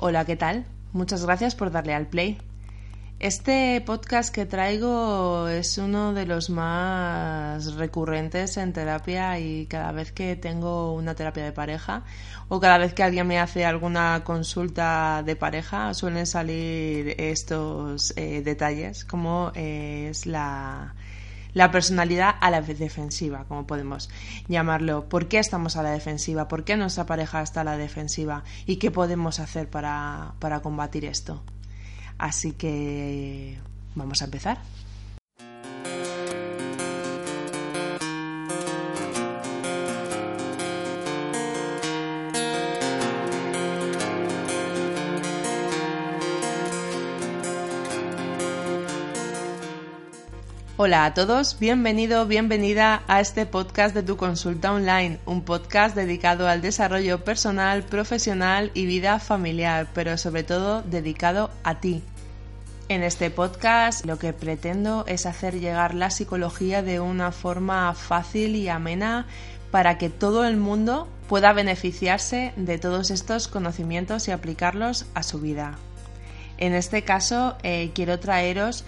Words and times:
Hola, 0.00 0.24
¿qué 0.24 0.36
tal? 0.36 0.64
Muchas 0.92 1.26
gracias 1.26 1.56
por 1.56 1.72
darle 1.72 1.92
al 1.92 2.06
play. 2.06 2.38
Este 3.18 3.82
podcast 3.84 4.32
que 4.32 4.46
traigo 4.46 5.48
es 5.48 5.76
uno 5.76 6.14
de 6.14 6.24
los 6.24 6.50
más 6.50 7.74
recurrentes 7.74 8.58
en 8.58 8.72
terapia 8.72 9.40
y 9.40 9.66
cada 9.66 9.90
vez 9.90 10.12
que 10.12 10.36
tengo 10.36 10.94
una 10.94 11.16
terapia 11.16 11.42
de 11.42 11.50
pareja 11.50 12.04
o 12.46 12.60
cada 12.60 12.78
vez 12.78 12.94
que 12.94 13.02
alguien 13.02 13.26
me 13.26 13.40
hace 13.40 13.64
alguna 13.64 14.22
consulta 14.22 15.24
de 15.26 15.34
pareja 15.34 15.92
suelen 15.94 16.26
salir 16.26 17.16
estos 17.18 18.12
eh, 18.16 18.42
detalles 18.44 19.04
como 19.04 19.50
es 19.56 20.26
la, 20.26 20.94
la 21.58 21.72
personalidad 21.72 22.36
a 22.40 22.52
la 22.52 22.62
defensiva, 22.62 23.44
como 23.48 23.66
podemos 23.66 24.10
llamarlo. 24.46 25.08
¿Por 25.08 25.26
qué 25.26 25.40
estamos 25.40 25.76
a 25.76 25.82
la 25.82 25.90
defensiva? 25.90 26.46
¿Por 26.46 26.62
qué 26.62 26.76
nuestra 26.76 27.04
pareja 27.04 27.42
está 27.42 27.62
a 27.62 27.64
la 27.64 27.76
defensiva? 27.76 28.44
¿Y 28.64 28.76
qué 28.76 28.92
podemos 28.92 29.40
hacer 29.40 29.68
para, 29.68 30.34
para 30.38 30.60
combatir 30.60 31.04
esto? 31.04 31.42
Así 32.16 32.52
que 32.52 33.58
vamos 33.96 34.22
a 34.22 34.26
empezar. 34.26 34.58
Hola 50.88 51.04
a 51.04 51.12
todos, 51.12 51.58
bienvenido, 51.58 52.24
bienvenida 52.24 53.02
a 53.08 53.20
este 53.20 53.44
podcast 53.44 53.94
de 53.94 54.02
tu 54.02 54.16
consulta 54.16 54.72
online, 54.72 55.18
un 55.26 55.42
podcast 55.42 55.94
dedicado 55.94 56.48
al 56.48 56.62
desarrollo 56.62 57.24
personal, 57.24 57.82
profesional 57.82 58.70
y 58.72 58.86
vida 58.86 59.20
familiar, 59.20 59.88
pero 59.92 60.16
sobre 60.16 60.44
todo 60.44 60.80
dedicado 60.80 61.50
a 61.62 61.78
ti. 61.78 62.02
En 62.88 63.02
este 63.02 63.30
podcast 63.30 64.06
lo 64.06 64.18
que 64.18 64.32
pretendo 64.32 65.04
es 65.06 65.26
hacer 65.26 65.60
llegar 65.60 65.94
la 65.94 66.08
psicología 66.08 66.82
de 66.82 67.00
una 67.00 67.32
forma 67.32 67.92
fácil 67.92 68.56
y 68.56 68.70
amena 68.70 69.26
para 69.70 69.98
que 69.98 70.08
todo 70.08 70.46
el 70.46 70.56
mundo 70.56 71.06
pueda 71.28 71.52
beneficiarse 71.52 72.54
de 72.56 72.78
todos 72.78 73.10
estos 73.10 73.46
conocimientos 73.46 74.26
y 74.26 74.30
aplicarlos 74.30 75.04
a 75.12 75.22
su 75.22 75.38
vida. 75.38 75.76
En 76.56 76.72
este 76.72 77.02
caso 77.02 77.58
eh, 77.62 77.90
quiero 77.94 78.18
traeros 78.18 78.86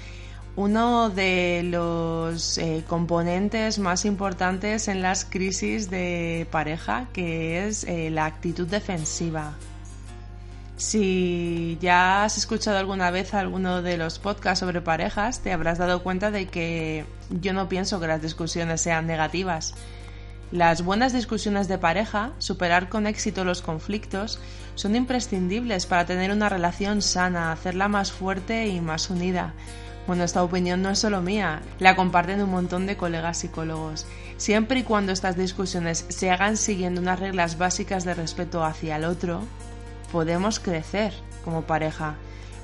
uno 0.57 1.11
de 1.11 1.63
los 1.65 2.59
eh, 2.59 2.85
componentes 2.87 3.79
más 3.79 4.05
importantes 4.05 4.89
en 4.89 5.03
las 5.03 5.25
crisis 5.25 5.91
de 5.91 6.47
pareja, 6.51 7.09
que 7.13 7.67
es 7.67 7.85
eh, 7.85 8.11
la 8.11 8.27
actitud 8.27 8.67
defensiva. 8.67 9.55
Si 10.77 11.77
ya 11.81 12.25
has 12.25 12.39
escuchado 12.39 12.79
alguna 12.79 13.11
vez 13.11 13.35
alguno 13.35 13.83
de 13.83 13.99
los 13.99 14.19
podcasts 14.19 14.61
sobre 14.61 14.81
parejas, 14.81 15.41
te 15.41 15.53
habrás 15.53 15.77
dado 15.77 16.03
cuenta 16.03 16.31
de 16.31 16.47
que 16.47 17.05
yo 17.29 17.53
no 17.53 17.69
pienso 17.69 18.01
que 18.01 18.07
las 18.07 18.23
discusiones 18.23 18.81
sean 18.81 19.07
negativas. 19.07 19.75
Las 20.53 20.83
buenas 20.83 21.13
discusiones 21.13 21.69
de 21.69 21.79
pareja, 21.79 22.33
superar 22.39 22.89
con 22.89 23.07
éxito 23.07 23.45
los 23.45 23.63
conflictos, 23.63 24.41
son 24.75 24.97
imprescindibles 24.97 25.87
para 25.87 26.07
tener 26.07 26.33
una 26.33 26.49
relación 26.49 27.03
sana, 27.03 27.53
hacerla 27.53 27.89
más 27.89 28.11
fuerte 28.11 28.67
y 28.67 28.81
más 28.81 29.11
unida. 29.11 29.55
Bueno, 30.07 30.25
esta 30.25 30.43
opinión 30.43 30.83
no 30.83 30.91
es 30.91 30.99
solo 30.99 31.21
mía, 31.21 31.61
la 31.79 31.95
comparten 31.95 32.43
un 32.43 32.51
montón 32.51 32.87
de 32.87 32.97
colegas 32.97 33.39
psicólogos. 33.39 34.07
Siempre 34.39 34.81
y 34.81 34.83
cuando 34.83 35.13
estas 35.13 35.37
discusiones 35.37 36.05
se 36.09 36.31
hagan 36.31 36.57
siguiendo 36.57 37.01
unas 37.01 37.21
reglas 37.21 37.59
básicas 37.59 38.05
de 38.05 38.15
respeto 38.15 38.65
hacia 38.65 38.97
el 38.97 39.05
otro, 39.05 39.43
podemos 40.11 40.59
crecer 40.59 41.13
como 41.45 41.63
pareja. 41.63 42.17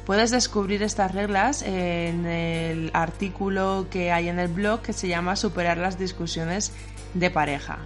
Puedes 0.07 0.31
descubrir 0.31 0.83
estas 0.83 1.13
reglas 1.13 1.63
en 1.63 2.27
el 2.27 2.91
artículo 2.95 3.89
que 3.91 4.13
hay 4.13 4.29
en 4.29 4.39
el 4.39 4.49
blog 4.49 4.81
que 4.81 4.93
se 4.93 5.09
llama 5.09 5.37
Superar 5.37 5.79
las 5.79 5.99
discusiones 5.99 6.73
de 7.15 7.31
pareja. 7.31 7.79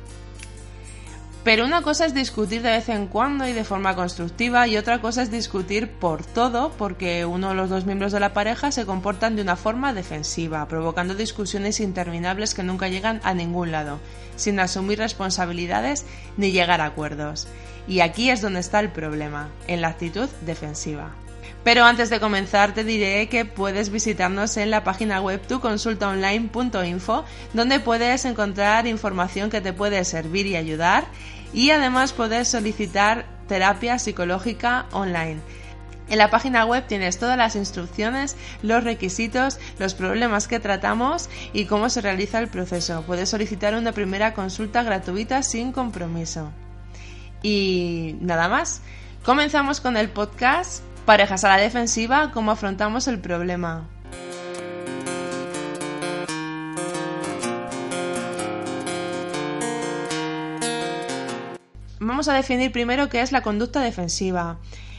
Pero 1.43 1.65
una 1.65 1.81
cosa 1.81 2.05
es 2.05 2.13
discutir 2.13 2.61
de 2.61 2.71
vez 2.71 2.91
en 2.91 3.07
cuando 3.07 3.49
y 3.49 3.55
de 3.55 3.65
forma 3.65 3.97
constructiva 3.97 4.69
y 4.69 4.77
otra 4.77 5.01
cosa 5.01 5.23
es 5.23 5.31
discutir 5.31 5.91
por 5.91 6.23
todo 6.23 6.71
porque 6.77 7.25
uno 7.25 7.49
de 7.49 7.55
los 7.55 7.71
dos 7.71 7.87
miembros 7.87 8.13
de 8.13 8.21
la 8.21 8.35
pareja 8.35 8.71
se 8.71 8.85
comportan 8.85 9.37
de 9.37 9.43
una 9.43 9.57
forma 9.57 9.95
defensiva, 9.95 10.69
provocando 10.69 11.15
discusiones 11.15 11.81
interminables 11.81 12.53
que 12.53 12.63
nunca 12.63 12.89
llegan 12.89 13.23
a 13.25 13.33
ningún 13.33 13.73
lado, 13.73 14.01
sin 14.37 14.61
asumir 14.61 14.99
responsabilidades 14.99 16.05
ni 16.37 16.53
llegar 16.53 16.83
a 16.83 16.87
acuerdos. 16.87 17.49
Y 17.89 18.01
aquí 18.01 18.29
es 18.29 18.43
donde 18.43 18.61
está 18.61 18.81
el 18.81 18.91
problema, 18.91 19.49
en 19.67 19.81
la 19.81 19.89
actitud 19.89 20.29
defensiva. 20.43 21.15
Pero 21.65 21.85
antes 21.85 22.09
de 22.09 22.21
comenzar 22.21 22.73
te 22.73 22.85
diré 22.85 23.29
que 23.29 23.45
puedes 23.45 23.91
visitarnos 23.91 24.57
en 24.57 24.71
la 24.71 24.83
página 24.83 25.21
web 25.21 25.41
tuconsultaonline.info 25.47 27.25
donde 27.53 27.81
puedes 27.81 28.25
encontrar 28.25 28.87
información 28.87 29.51
que 29.51 29.61
te 29.61 29.73
puede 29.73 30.05
servir 30.05 30.47
y 30.47 30.57
ayudar 30.57 31.05
y 31.53 31.71
además 31.71 32.13
puedes 32.13 32.49
solicitar 32.49 33.27
terapia 33.47 33.99
psicológica 33.99 34.87
online. 34.93 35.41
En 36.09 36.19
la 36.19 36.31
página 36.31 36.65
web 36.65 36.87
tienes 36.89 37.19
todas 37.19 37.37
las 37.37 37.55
instrucciones, 37.55 38.37
los 38.63 38.83
requisitos, 38.83 39.61
los 39.79 39.95
problemas 39.95 40.49
que 40.49 40.59
tratamos 40.59 41.29
y 41.53 41.67
cómo 41.67 41.89
se 41.89 42.01
realiza 42.01 42.41
el 42.41 42.49
proceso. 42.49 43.05
Puedes 43.07 43.29
solicitar 43.29 43.75
una 43.75 43.93
primera 43.93 44.35
consulta 44.35 44.83
gratuita 44.83 45.45
sin 45.45 45.71
compromiso. 45.71 46.51
Y 47.43 48.17
nada 48.21 48.49
más. 48.49 48.83
Comenzamos 49.25 49.81
con 49.81 49.97
el 49.97 50.09
podcast 50.09 50.83
Parejas 51.11 51.43
a 51.43 51.49
la 51.49 51.57
defensiva, 51.57 52.31
¿cómo 52.31 52.53
afrontamos 52.53 53.09
el 53.09 53.19
problema? 53.19 53.89
Vamos 61.99 62.29
a 62.29 62.35
definir 62.35 62.71
primero 62.71 63.09
qué 63.09 63.23
es 63.23 63.33
la 63.33 63.43
conducta 63.43 63.81
defensiva. 63.81 64.59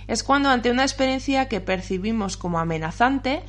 Es 0.10 0.24
cuando 0.26 0.50
ante 0.50 0.70
una 0.70 0.84
experiencia 0.84 1.48
que 1.48 1.62
percibimos 1.62 2.36
como 2.36 2.60
amenazante, 2.60 3.42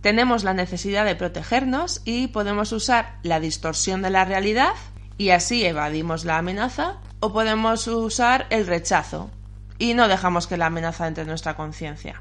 tenemos 0.00 0.44
la 0.44 0.54
necesidad 0.54 1.04
de 1.04 1.14
protegernos 1.14 2.00
y 2.06 2.28
podemos 2.28 2.72
usar 2.72 3.18
la 3.22 3.38
distorsión 3.38 4.00
de 4.00 4.08
la 4.08 4.24
realidad 4.24 4.72
y 5.18 5.28
así 5.28 5.62
evadimos 5.62 6.24
la 6.24 6.38
amenaza 6.38 7.02
o 7.20 7.34
podemos 7.34 7.86
usar 7.86 8.46
el 8.48 8.66
rechazo 8.66 9.30
y 9.78 9.94
no 9.94 10.08
dejamos 10.08 10.46
que 10.46 10.56
la 10.56 10.66
amenaza 10.66 11.06
entre 11.06 11.22
en 11.22 11.28
nuestra 11.28 11.54
conciencia. 11.54 12.20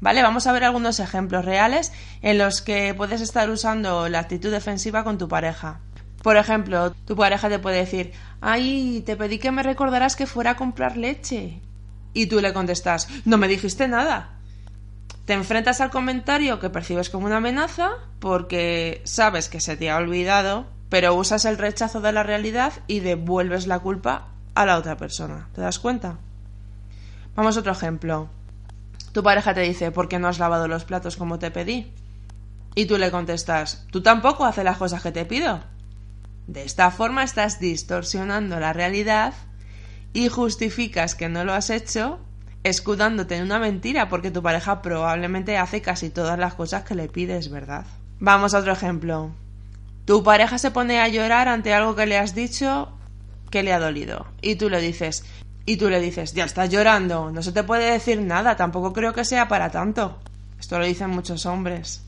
¿Vale? 0.00 0.22
Vamos 0.22 0.46
a 0.46 0.52
ver 0.52 0.64
algunos 0.64 0.98
ejemplos 0.98 1.44
reales 1.44 1.92
en 2.22 2.38
los 2.38 2.62
que 2.62 2.94
puedes 2.94 3.20
estar 3.20 3.50
usando 3.50 4.08
la 4.08 4.20
actitud 4.20 4.50
defensiva 4.50 5.04
con 5.04 5.18
tu 5.18 5.28
pareja. 5.28 5.80
Por 6.22 6.36
ejemplo, 6.36 6.92
tu 7.06 7.16
pareja 7.16 7.48
te 7.48 7.58
puede 7.58 7.78
decir, 7.78 8.12
ay, 8.40 9.02
te 9.04 9.16
pedí 9.16 9.38
que 9.38 9.52
me 9.52 9.62
recordaras 9.62 10.16
que 10.16 10.26
fuera 10.26 10.52
a 10.52 10.56
comprar 10.56 10.96
leche. 10.96 11.60
Y 12.12 12.26
tú 12.26 12.40
le 12.40 12.52
contestas, 12.52 13.08
no 13.24 13.36
me 13.36 13.48
dijiste 13.48 13.88
nada. 13.88 14.36
Te 15.26 15.34
enfrentas 15.34 15.80
al 15.80 15.90
comentario 15.90 16.60
que 16.60 16.70
percibes 16.70 17.10
como 17.10 17.26
una 17.26 17.36
amenaza 17.36 17.90
porque 18.18 19.02
sabes 19.04 19.48
que 19.48 19.60
se 19.60 19.76
te 19.76 19.90
ha 19.90 19.96
olvidado, 19.96 20.66
pero 20.88 21.14
usas 21.14 21.44
el 21.44 21.58
rechazo 21.58 22.00
de 22.00 22.12
la 22.12 22.22
realidad 22.22 22.72
y 22.86 23.00
devuelves 23.00 23.66
la 23.66 23.78
culpa 23.78 24.28
a 24.54 24.66
la 24.66 24.76
otra 24.76 24.96
persona. 24.96 25.48
¿Te 25.54 25.60
das 25.60 25.78
cuenta? 25.78 26.18
Vamos 27.40 27.56
a 27.56 27.60
otro 27.60 27.72
ejemplo. 27.72 28.28
Tu 29.14 29.22
pareja 29.22 29.54
te 29.54 29.62
dice, 29.62 29.90
¿por 29.92 30.10
qué 30.10 30.18
no 30.18 30.28
has 30.28 30.38
lavado 30.38 30.68
los 30.68 30.84
platos 30.84 31.16
como 31.16 31.38
te 31.38 31.50
pedí? 31.50 31.90
Y 32.74 32.84
tú 32.84 32.98
le 32.98 33.10
contestas, 33.10 33.86
¿tú 33.90 34.02
tampoco 34.02 34.44
haces 34.44 34.62
las 34.62 34.76
cosas 34.76 35.02
que 35.02 35.10
te 35.10 35.24
pido? 35.24 35.64
De 36.46 36.64
esta 36.64 36.90
forma 36.90 37.22
estás 37.22 37.58
distorsionando 37.58 38.60
la 38.60 38.74
realidad 38.74 39.32
y 40.12 40.28
justificas 40.28 41.14
que 41.14 41.30
no 41.30 41.46
lo 41.46 41.54
has 41.54 41.70
hecho 41.70 42.18
escudándote 42.62 43.36
en 43.36 43.44
una 43.44 43.58
mentira 43.58 44.10
porque 44.10 44.30
tu 44.30 44.42
pareja 44.42 44.82
probablemente 44.82 45.56
hace 45.56 45.80
casi 45.80 46.10
todas 46.10 46.38
las 46.38 46.52
cosas 46.52 46.82
que 46.82 46.94
le 46.94 47.08
pides, 47.08 47.48
¿verdad? 47.48 47.86
Vamos 48.18 48.52
a 48.52 48.58
otro 48.58 48.72
ejemplo. 48.72 49.30
Tu 50.04 50.22
pareja 50.22 50.58
se 50.58 50.72
pone 50.72 51.00
a 51.00 51.08
llorar 51.08 51.48
ante 51.48 51.72
algo 51.72 51.96
que 51.96 52.04
le 52.04 52.18
has 52.18 52.34
dicho 52.34 52.92
que 53.50 53.62
le 53.62 53.72
ha 53.72 53.80
dolido 53.80 54.26
y 54.42 54.56
tú 54.56 54.68
le 54.68 54.82
dices, 54.82 55.24
y 55.70 55.76
tú 55.76 55.88
le 55.88 56.00
dices, 56.00 56.32
ya 56.32 56.46
estás 56.46 56.68
llorando, 56.68 57.30
no 57.30 57.44
se 57.44 57.52
te 57.52 57.62
puede 57.62 57.92
decir 57.92 58.20
nada, 58.20 58.56
tampoco 58.56 58.92
creo 58.92 59.12
que 59.12 59.24
sea 59.24 59.46
para 59.46 59.70
tanto. 59.70 60.18
Esto 60.58 60.80
lo 60.80 60.84
dicen 60.84 61.10
muchos 61.10 61.46
hombres. 61.46 62.02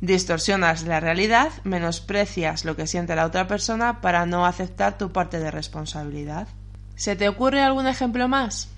Distorsionas 0.00 0.84
la 0.84 0.98
realidad, 0.98 1.50
menosprecias 1.64 2.64
lo 2.64 2.76
que 2.76 2.86
siente 2.86 3.14
la 3.14 3.26
otra 3.26 3.46
persona 3.46 4.00
para 4.00 4.24
no 4.24 4.46
aceptar 4.46 4.96
tu 4.96 5.12
parte 5.12 5.38
de 5.38 5.50
responsabilidad. 5.50 6.48
¿Se 6.96 7.14
te 7.14 7.28
ocurre 7.28 7.60
algún 7.60 7.86
ejemplo 7.86 8.26
más? 8.26 8.70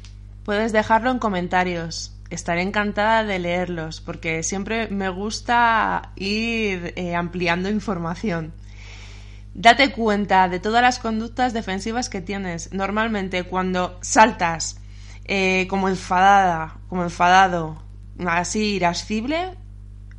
Puedes 0.44 0.72
dejarlo 0.72 1.12
en 1.12 1.20
comentarios. 1.20 2.12
Estaré 2.30 2.62
encantada 2.62 3.22
de 3.22 3.38
leerlos 3.38 4.00
porque 4.00 4.42
siempre 4.42 4.88
me 4.88 5.08
gusta 5.08 6.10
ir 6.16 6.94
eh, 6.96 7.14
ampliando 7.14 7.68
información. 7.68 8.54
Date 9.54 9.92
cuenta 9.92 10.48
de 10.48 10.60
todas 10.60 10.82
las 10.82 10.98
conductas 10.98 11.52
defensivas 11.52 12.08
que 12.08 12.20
tienes. 12.20 12.72
Normalmente 12.72 13.44
cuando 13.44 13.98
saltas 14.00 14.80
eh, 15.24 15.66
como 15.68 15.88
enfadada, 15.88 16.78
como 16.88 17.02
enfadado, 17.02 17.82
así 18.26 18.74
irascible, 18.74 19.56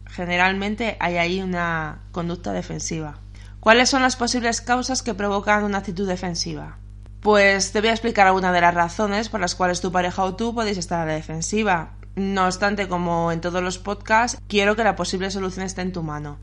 generalmente 0.08 0.98
hay 1.00 1.18
ahí 1.18 1.42
una 1.42 2.02
conducta 2.12 2.52
defensiva. 2.52 3.20
¿Cuáles 3.60 3.90
son 3.90 4.02
las 4.02 4.16
posibles 4.16 4.60
causas 4.62 5.02
que 5.02 5.14
provocan 5.14 5.64
una 5.64 5.80
actitud 5.80 6.08
defensiva? 6.08 6.78
Pues 7.22 7.72
te 7.72 7.80
voy 7.80 7.90
a 7.90 7.94
explicar 7.94 8.26
algunas 8.26 8.54
de 8.54 8.62
las 8.62 8.74
razones 8.74 9.30
por 9.30 9.40
las 9.40 9.54
cuales 9.56 9.82
tu 9.82 9.92
pareja 9.92 10.24
o 10.24 10.36
tú 10.36 10.56
podéis 10.56 10.78
estar 10.80 11.02
a 11.02 11.06
la 11.06 11.14
defensiva. 11.14 11.94
No 12.16 12.46
obstante, 12.46 12.88
como 12.88 13.32
en 13.32 13.40
todos 13.40 13.62
los 13.62 13.78
podcasts, 13.78 14.42
quiero 14.48 14.76
que 14.76 14.84
la 14.84 14.96
posible 14.96 15.32
solución 15.32 15.66
esté 15.66 15.82
en 15.82 15.94
tu 15.94 16.04
mano. 16.04 16.40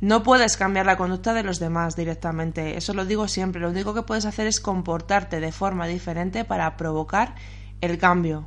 No 0.00 0.22
puedes 0.22 0.56
cambiar 0.56 0.86
la 0.86 0.96
conducta 0.96 1.34
de 1.34 1.42
los 1.42 1.58
demás 1.58 1.96
directamente, 1.96 2.76
eso 2.76 2.94
lo 2.94 3.04
digo 3.04 3.26
siempre, 3.26 3.60
lo 3.60 3.70
único 3.70 3.94
que 3.94 4.02
puedes 4.02 4.26
hacer 4.26 4.46
es 4.46 4.60
comportarte 4.60 5.40
de 5.40 5.50
forma 5.50 5.86
diferente 5.86 6.44
para 6.44 6.76
provocar 6.76 7.34
el 7.80 7.98
cambio. 7.98 8.46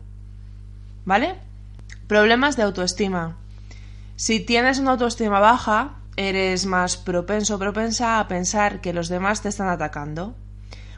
¿Vale? 1.04 1.36
Problemas 2.08 2.56
de 2.56 2.64
autoestima. 2.64 3.38
Si 4.16 4.40
tienes 4.40 4.80
una 4.80 4.92
autoestima 4.92 5.40
baja, 5.40 5.98
eres 6.16 6.66
más 6.66 6.96
propenso 6.96 7.56
o 7.56 7.60
propensa 7.60 8.20
a 8.20 8.28
pensar 8.28 8.80
que 8.80 8.94
los 8.94 9.10
demás 9.10 9.42
te 9.42 9.50
están 9.50 9.68
atacando. 9.68 10.36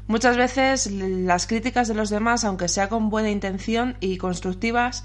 Muchas 0.07 0.35
veces 0.35 0.91
las 0.91 1.47
críticas 1.47 1.88
de 1.88 1.94
los 1.95 2.09
demás, 2.09 2.44
aunque 2.44 2.67
sea 2.67 2.89
con 2.89 3.09
buena 3.09 3.29
intención 3.29 3.95
y 4.01 4.17
constructivas, 4.17 5.03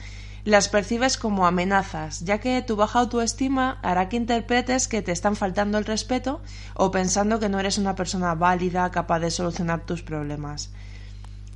las 0.48 0.68
percibes 0.68 1.16
como 1.16 1.46
amenazas, 1.46 2.20
ya 2.20 2.38
que 2.38 2.62
tu 2.62 2.76
baja 2.76 3.00
autoestima 3.00 3.78
hará 3.82 4.08
que 4.08 4.16
interpretes 4.16 4.88
que 4.88 5.02
te 5.02 5.12
están 5.12 5.36
faltando 5.36 5.76
el 5.78 5.84
respeto 5.84 6.40
o 6.74 6.90
pensando 6.90 7.38
que 7.38 7.48
no 7.48 7.60
eres 7.60 7.76
una 7.76 7.94
persona 7.94 8.34
válida 8.34 8.90
capaz 8.90 9.20
de 9.20 9.30
solucionar 9.30 9.84
tus 9.84 10.02
problemas. 10.02 10.70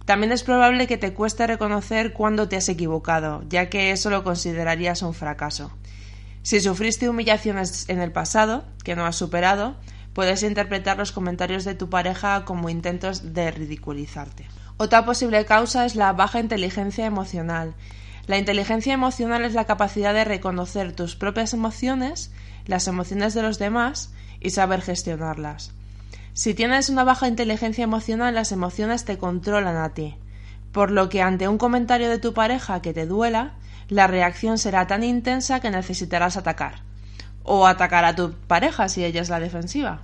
También 0.05 0.33
es 0.33 0.43
probable 0.43 0.87
que 0.87 0.99
te 0.99 1.15
cueste 1.15 1.47
reconocer 1.47 2.13
cuándo 2.13 2.49
te 2.49 2.57
has 2.57 2.69
equivocado, 2.69 3.43
ya 3.49 3.71
que 3.71 3.93
eso 3.93 4.11
lo 4.11 4.25
considerarías 4.25 5.03
un 5.03 5.15
fracaso. 5.15 5.71
Si 6.43 6.61
sufriste 6.61 7.09
humillaciones 7.09 7.89
en 7.89 8.01
el 8.01 8.13
pasado, 8.13 8.65
que 8.85 8.97
no 8.97 9.07
has 9.07 9.17
superado, 9.17 9.77
puedes 10.13 10.43
interpretar 10.43 10.99
los 10.99 11.13
comentarios 11.13 11.65
de 11.65 11.75
tu 11.75 11.89
pareja 11.89 12.45
como 12.45 12.69
intentos 12.69 13.33
de 13.33 13.51
ridiculizarte. 13.53 14.49
Otra 14.77 15.05
posible 15.05 15.45
causa 15.45 15.87
es 15.87 15.95
la 15.95 16.13
baja 16.13 16.41
inteligencia 16.41 17.07
emocional. 17.07 17.75
La 18.27 18.39
inteligencia 18.39 18.95
emocional 18.95 19.45
es 19.45 19.55
la 19.55 19.65
capacidad 19.65 20.15
de 20.15 20.25
reconocer 20.25 20.93
tus 20.93 21.17
propias 21.17 21.55
emociones, 21.55 22.31
las 22.67 22.87
emociones 22.87 23.35
de 23.35 23.43
los 23.43 23.59
demás 23.59 24.13
y 24.41 24.51
saber 24.51 24.81
gestionarlas. 24.81 25.73
Si 26.33 26.55
tienes 26.55 26.89
una 26.89 27.05
baja 27.05 27.29
inteligencia 27.29 27.85
emocional, 27.85 28.35
las 28.35 28.53
emociones 28.53 29.05
te 29.05 29.19
controlan 29.19 29.77
a 29.77 29.91
ti, 29.91 30.17
por 30.73 30.91
lo 30.91 31.09
que 31.09 31.21
ante 31.21 31.49
un 31.49 31.59
comentario 31.59 32.09
de 32.09 32.19
tu 32.19 32.33
pareja 32.33 32.81
que 32.81 32.95
te 32.95 33.07
duela, 33.07 33.53
la 33.89 34.07
reacción 34.07 34.57
será 34.57 34.87
tan 34.87 35.03
intensa 35.03 35.61
que 35.61 35.71
necesitarás 35.71 36.37
atacar. 36.37 36.81
O 37.43 37.67
atacar 37.67 38.05
a 38.05 38.15
tu 38.15 38.33
pareja 38.33 38.89
si 38.89 39.05
ella 39.05 39.21
es 39.21 39.29
la 39.29 39.41
defensiva. 39.41 40.03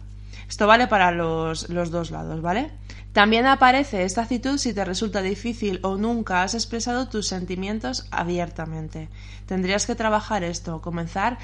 Esto 0.49 0.67
vale 0.67 0.89
para 0.89 1.13
los, 1.13 1.69
los 1.71 1.91
dos 1.91 2.11
lados, 2.11 2.43
¿vale? 2.43 2.73
También 3.13 3.47
aparece 3.47 4.05
esta 4.05 4.23
actitud 4.23 4.59
si 4.59 4.75
te 4.75 4.85
resulta 4.85 5.23
difícil 5.23 5.81
o 5.83 5.97
nunca 5.97 6.43
has 6.43 6.55
expresado 6.55 7.09
tus 7.09 7.27
sentimientos 7.27 8.07
abiertamente. 8.11 9.09
Tendrías 9.47 9.87
que 9.87 9.95
trabajar 9.95 10.45
esto, 10.45 10.81
comenzar 10.81 11.39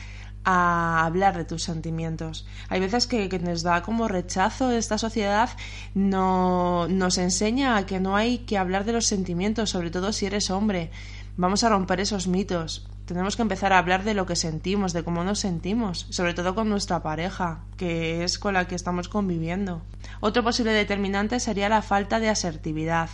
a 0.44 1.04
hablar 1.06 1.36
de 1.36 1.44
tus 1.44 1.62
sentimientos. 1.62 2.46
Hay 2.68 2.80
veces 2.80 3.06
que, 3.06 3.28
que, 3.28 3.38
nos 3.38 3.62
da 3.62 3.82
como 3.82 4.08
rechazo 4.08 4.70
esta 4.70 4.98
sociedad, 4.98 5.48
no, 5.94 6.86
nos 6.88 7.18
enseña 7.18 7.76
a 7.76 7.86
que 7.86 7.98
no 7.98 8.14
hay 8.14 8.38
que 8.38 8.58
hablar 8.58 8.84
de 8.84 8.92
los 8.92 9.06
sentimientos, 9.06 9.70
sobre 9.70 9.90
todo 9.90 10.12
si 10.12 10.26
eres 10.26 10.50
hombre. 10.50 10.90
Vamos 11.36 11.64
a 11.64 11.70
romper 11.70 12.00
esos 12.00 12.28
mitos. 12.28 12.86
Tenemos 13.06 13.36
que 13.36 13.42
empezar 13.42 13.74
a 13.74 13.78
hablar 13.78 14.02
de 14.02 14.14
lo 14.14 14.24
que 14.24 14.34
sentimos, 14.34 14.94
de 14.94 15.04
cómo 15.04 15.24
nos 15.24 15.38
sentimos, 15.40 16.06
sobre 16.08 16.32
todo 16.32 16.54
con 16.54 16.70
nuestra 16.70 17.02
pareja, 17.02 17.60
que 17.76 18.24
es 18.24 18.38
con 18.38 18.54
la 18.54 18.66
que 18.66 18.74
estamos 18.74 19.10
conviviendo. 19.10 19.82
Otro 20.20 20.42
posible 20.42 20.72
determinante 20.72 21.38
sería 21.38 21.68
la 21.68 21.82
falta 21.82 22.18
de 22.18 22.30
asertividad. 22.30 23.10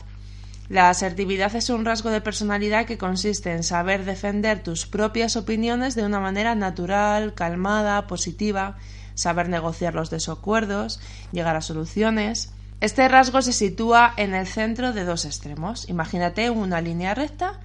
La 0.69 0.91
asertividad 0.91 1.57
es 1.57 1.71
un 1.71 1.85
rasgo 1.85 2.11
de 2.11 2.21
personalidad 2.21 2.87
que 2.87 2.99
consiste 2.99 3.51
en 3.51 3.65
saber 3.65 4.05
defender 4.05 4.63
tus 4.63 4.87
propias 4.87 5.35
opiniones 5.35 5.97
de 5.97 6.05
una 6.05 6.21
manera 6.21 6.55
natural, 6.55 7.35
calmada, 7.35 8.07
positiva, 8.07 8.77
saber 9.15 9.49
negociar 9.49 9.97
los 9.97 10.09
desacuerdos, 10.09 11.01
llegar 11.33 11.57
a 11.57 11.63
soluciones. 11.63 12.53
Este 12.81 13.09
rasgo 13.09 13.43
se 13.43 13.53
sitúa 13.53 14.15
en 14.17 14.35
el 14.35 14.47
centro 14.47 14.93
de 14.93 15.05
dos 15.05 15.25
extremos. 15.25 15.89
Imagínate 15.89 16.51
una 16.51 16.81
línea 16.81 17.17
recta 17.17 17.59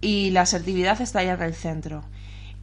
y 0.00 0.30
la 0.30 0.42
asertividad 0.42 1.00
estaría 1.00 1.34
en 1.34 1.42
el 1.42 1.54
centro. 1.54 2.04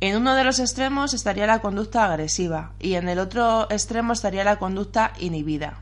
En 0.01 0.17
uno 0.17 0.35
de 0.35 0.43
los 0.43 0.59
extremos 0.59 1.13
estaría 1.13 1.47
la 1.47 1.59
conducta 1.59 2.05
agresiva 2.05 2.73
y 2.79 2.95
en 2.95 3.07
el 3.07 3.19
otro 3.19 3.69
extremo 3.71 4.13
estaría 4.13 4.43
la 4.43 4.59
conducta 4.59 5.13
inhibida. 5.19 5.81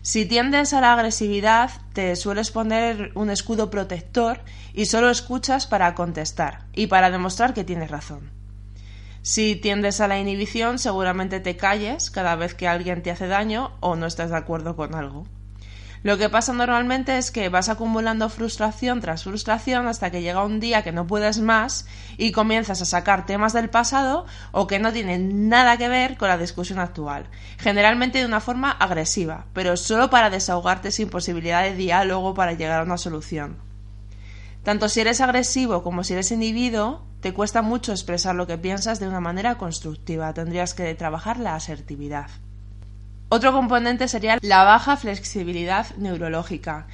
Si 0.00 0.26
tiendes 0.26 0.72
a 0.72 0.80
la 0.80 0.94
agresividad, 0.94 1.70
te 1.92 2.16
sueles 2.16 2.50
poner 2.50 3.12
un 3.14 3.30
escudo 3.30 3.70
protector 3.70 4.40
y 4.74 4.86
solo 4.86 5.10
escuchas 5.10 5.66
para 5.66 5.94
contestar 5.94 6.66
y 6.72 6.88
para 6.88 7.10
demostrar 7.10 7.54
que 7.54 7.62
tienes 7.62 7.90
razón. 7.90 8.30
Si 9.22 9.54
tiendes 9.54 10.00
a 10.00 10.08
la 10.08 10.18
inhibición, 10.18 10.80
seguramente 10.80 11.38
te 11.38 11.56
calles 11.56 12.10
cada 12.10 12.34
vez 12.34 12.54
que 12.54 12.66
alguien 12.66 13.02
te 13.02 13.12
hace 13.12 13.28
daño 13.28 13.70
o 13.78 13.94
no 13.94 14.06
estás 14.06 14.30
de 14.30 14.36
acuerdo 14.36 14.74
con 14.74 14.96
algo. 14.96 15.24
Lo 16.02 16.18
que 16.18 16.28
pasa 16.28 16.52
normalmente 16.52 17.16
es 17.16 17.30
que 17.30 17.48
vas 17.48 17.68
acumulando 17.68 18.28
frustración 18.28 19.00
tras 19.00 19.22
frustración 19.22 19.86
hasta 19.86 20.10
que 20.10 20.20
llega 20.20 20.44
un 20.44 20.58
día 20.58 20.82
que 20.82 20.90
no 20.90 21.06
puedes 21.06 21.38
más 21.38 21.86
y 22.16 22.32
comienzas 22.32 22.82
a 22.82 22.86
sacar 22.86 23.24
temas 23.24 23.52
del 23.52 23.70
pasado 23.70 24.26
o 24.50 24.66
que 24.66 24.80
no 24.80 24.92
tienen 24.92 25.48
nada 25.48 25.76
que 25.76 25.88
ver 25.88 26.16
con 26.16 26.28
la 26.28 26.38
discusión 26.38 26.80
actual, 26.80 27.26
generalmente 27.56 28.18
de 28.18 28.26
una 28.26 28.40
forma 28.40 28.72
agresiva, 28.72 29.46
pero 29.52 29.76
solo 29.76 30.10
para 30.10 30.28
desahogarte 30.28 30.90
sin 30.90 31.08
posibilidad 31.08 31.62
de 31.62 31.76
diálogo 31.76 32.34
para 32.34 32.54
llegar 32.54 32.80
a 32.80 32.84
una 32.84 32.98
solución. 32.98 33.58
Tanto 34.64 34.88
si 34.88 35.00
eres 35.00 35.20
agresivo 35.20 35.84
como 35.84 36.02
si 36.02 36.14
eres 36.14 36.32
inhibido, 36.32 37.04
te 37.20 37.32
cuesta 37.32 37.62
mucho 37.62 37.92
expresar 37.92 38.34
lo 38.34 38.48
que 38.48 38.58
piensas 38.58 38.98
de 38.98 39.06
una 39.06 39.20
manera 39.20 39.56
constructiva, 39.56 40.34
tendrías 40.34 40.74
que 40.74 40.92
trabajar 40.96 41.38
la 41.38 41.54
asertividad. 41.54 42.28
Otro 43.34 43.50
componente 43.50 44.08
sería 44.08 44.36
la 44.42 44.62
baja 44.62 44.98
flexibilidad 44.98 45.86
neurológica. 45.96 46.86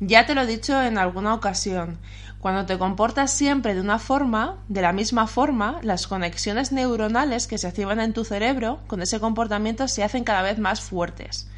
Ya 0.00 0.24
te 0.24 0.34
lo 0.34 0.40
he 0.40 0.46
dicho 0.46 0.80
en 0.80 0.96
alguna 0.96 1.34
ocasión, 1.34 1.98
cuando 2.40 2.64
te 2.64 2.78
comportas 2.78 3.32
siempre 3.32 3.74
de 3.74 3.82
una 3.82 3.98
forma, 3.98 4.56
de 4.68 4.80
la 4.80 4.94
misma 4.94 5.26
forma, 5.26 5.80
las 5.82 6.06
conexiones 6.06 6.72
neuronales 6.72 7.46
que 7.46 7.58
se 7.58 7.66
activan 7.66 8.00
en 8.00 8.14
tu 8.14 8.24
cerebro 8.24 8.80
con 8.86 9.02
ese 9.02 9.20
comportamiento 9.20 9.86
se 9.86 10.02
hacen 10.02 10.24
cada 10.24 10.40
vez 10.40 10.58
más 10.58 10.80
fuertes. 10.80 11.50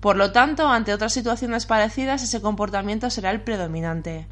Por 0.00 0.16
lo 0.16 0.32
tanto, 0.32 0.66
ante 0.66 0.92
otras 0.92 1.12
situaciones 1.12 1.64
parecidas, 1.66 2.24
ese 2.24 2.40
comportamiento 2.40 3.08
será 3.08 3.30
el 3.30 3.40
predominante. 3.40 4.26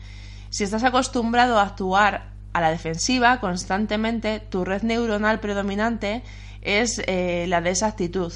Si 0.50 0.64
estás 0.64 0.82
acostumbrado 0.82 1.60
a 1.60 1.62
actuar 1.62 2.30
a 2.54 2.60
la 2.60 2.70
defensiva 2.70 3.38
constantemente, 3.38 4.40
tu 4.40 4.64
red 4.64 4.82
neuronal 4.82 5.38
predominante 5.38 6.24
es 6.60 7.00
eh, 7.06 7.46
la 7.46 7.60
de 7.60 7.70
esa 7.70 7.86
actitud. 7.86 8.32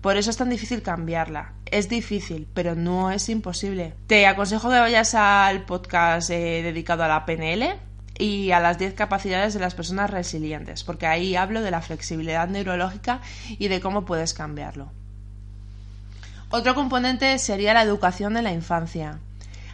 Por 0.00 0.16
eso 0.16 0.30
es 0.30 0.36
tan 0.36 0.50
difícil 0.50 0.82
cambiarla. 0.82 1.52
Es 1.66 1.88
difícil, 1.88 2.46
pero 2.54 2.74
no 2.74 3.10
es 3.10 3.28
imposible. 3.28 3.94
Te 4.06 4.26
aconsejo 4.26 4.70
que 4.70 4.78
vayas 4.78 5.14
al 5.14 5.64
podcast 5.64 6.30
eh, 6.30 6.62
dedicado 6.62 7.02
a 7.02 7.08
la 7.08 7.26
PNL 7.26 7.74
y 8.18 8.52
a 8.52 8.60
las 8.60 8.78
10 8.78 8.94
capacidades 8.94 9.54
de 9.54 9.60
las 9.60 9.74
personas 9.74 10.10
resilientes, 10.10 10.84
porque 10.84 11.06
ahí 11.06 11.36
hablo 11.36 11.62
de 11.62 11.70
la 11.70 11.80
flexibilidad 11.80 12.48
neurológica 12.48 13.20
y 13.58 13.68
de 13.68 13.80
cómo 13.80 14.04
puedes 14.04 14.34
cambiarlo. 14.34 14.90
Otro 16.50 16.74
componente 16.74 17.38
sería 17.38 17.74
la 17.74 17.82
educación 17.82 18.36
en 18.36 18.44
la 18.44 18.52
infancia. 18.52 19.18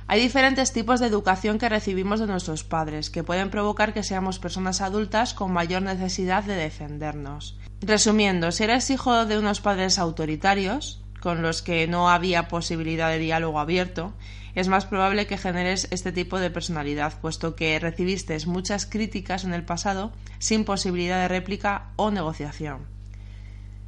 Hay 0.06 0.20
diferentes 0.20 0.72
tipos 0.72 1.00
de 1.00 1.06
educación 1.06 1.58
que 1.58 1.68
recibimos 1.68 2.20
de 2.20 2.26
nuestros 2.26 2.64
padres, 2.64 3.08
que 3.08 3.24
pueden 3.24 3.48
provocar 3.48 3.94
que 3.94 4.02
seamos 4.02 4.38
personas 4.38 4.80
adultas 4.80 5.32
con 5.32 5.52
mayor 5.52 5.82
necesidad 5.82 6.44
de 6.44 6.56
defendernos. 6.56 7.56
Resumiendo, 7.86 8.50
si 8.50 8.64
eres 8.64 8.88
hijo 8.88 9.26
de 9.26 9.36
unos 9.36 9.60
padres 9.60 9.98
autoritarios, 9.98 11.02
con 11.20 11.42
los 11.42 11.60
que 11.60 11.86
no 11.86 12.08
había 12.08 12.48
posibilidad 12.48 13.10
de 13.10 13.18
diálogo 13.18 13.60
abierto, 13.60 14.14
es 14.54 14.68
más 14.68 14.86
probable 14.86 15.26
que 15.26 15.36
generes 15.36 15.88
este 15.90 16.10
tipo 16.10 16.38
de 16.38 16.50
personalidad, 16.50 17.20
puesto 17.20 17.54
que 17.54 17.78
recibiste 17.78 18.38
muchas 18.46 18.86
críticas 18.86 19.44
en 19.44 19.52
el 19.52 19.66
pasado 19.66 20.12
sin 20.38 20.64
posibilidad 20.64 21.20
de 21.20 21.28
réplica 21.28 21.90
o 21.96 22.10
negociación. 22.10 22.86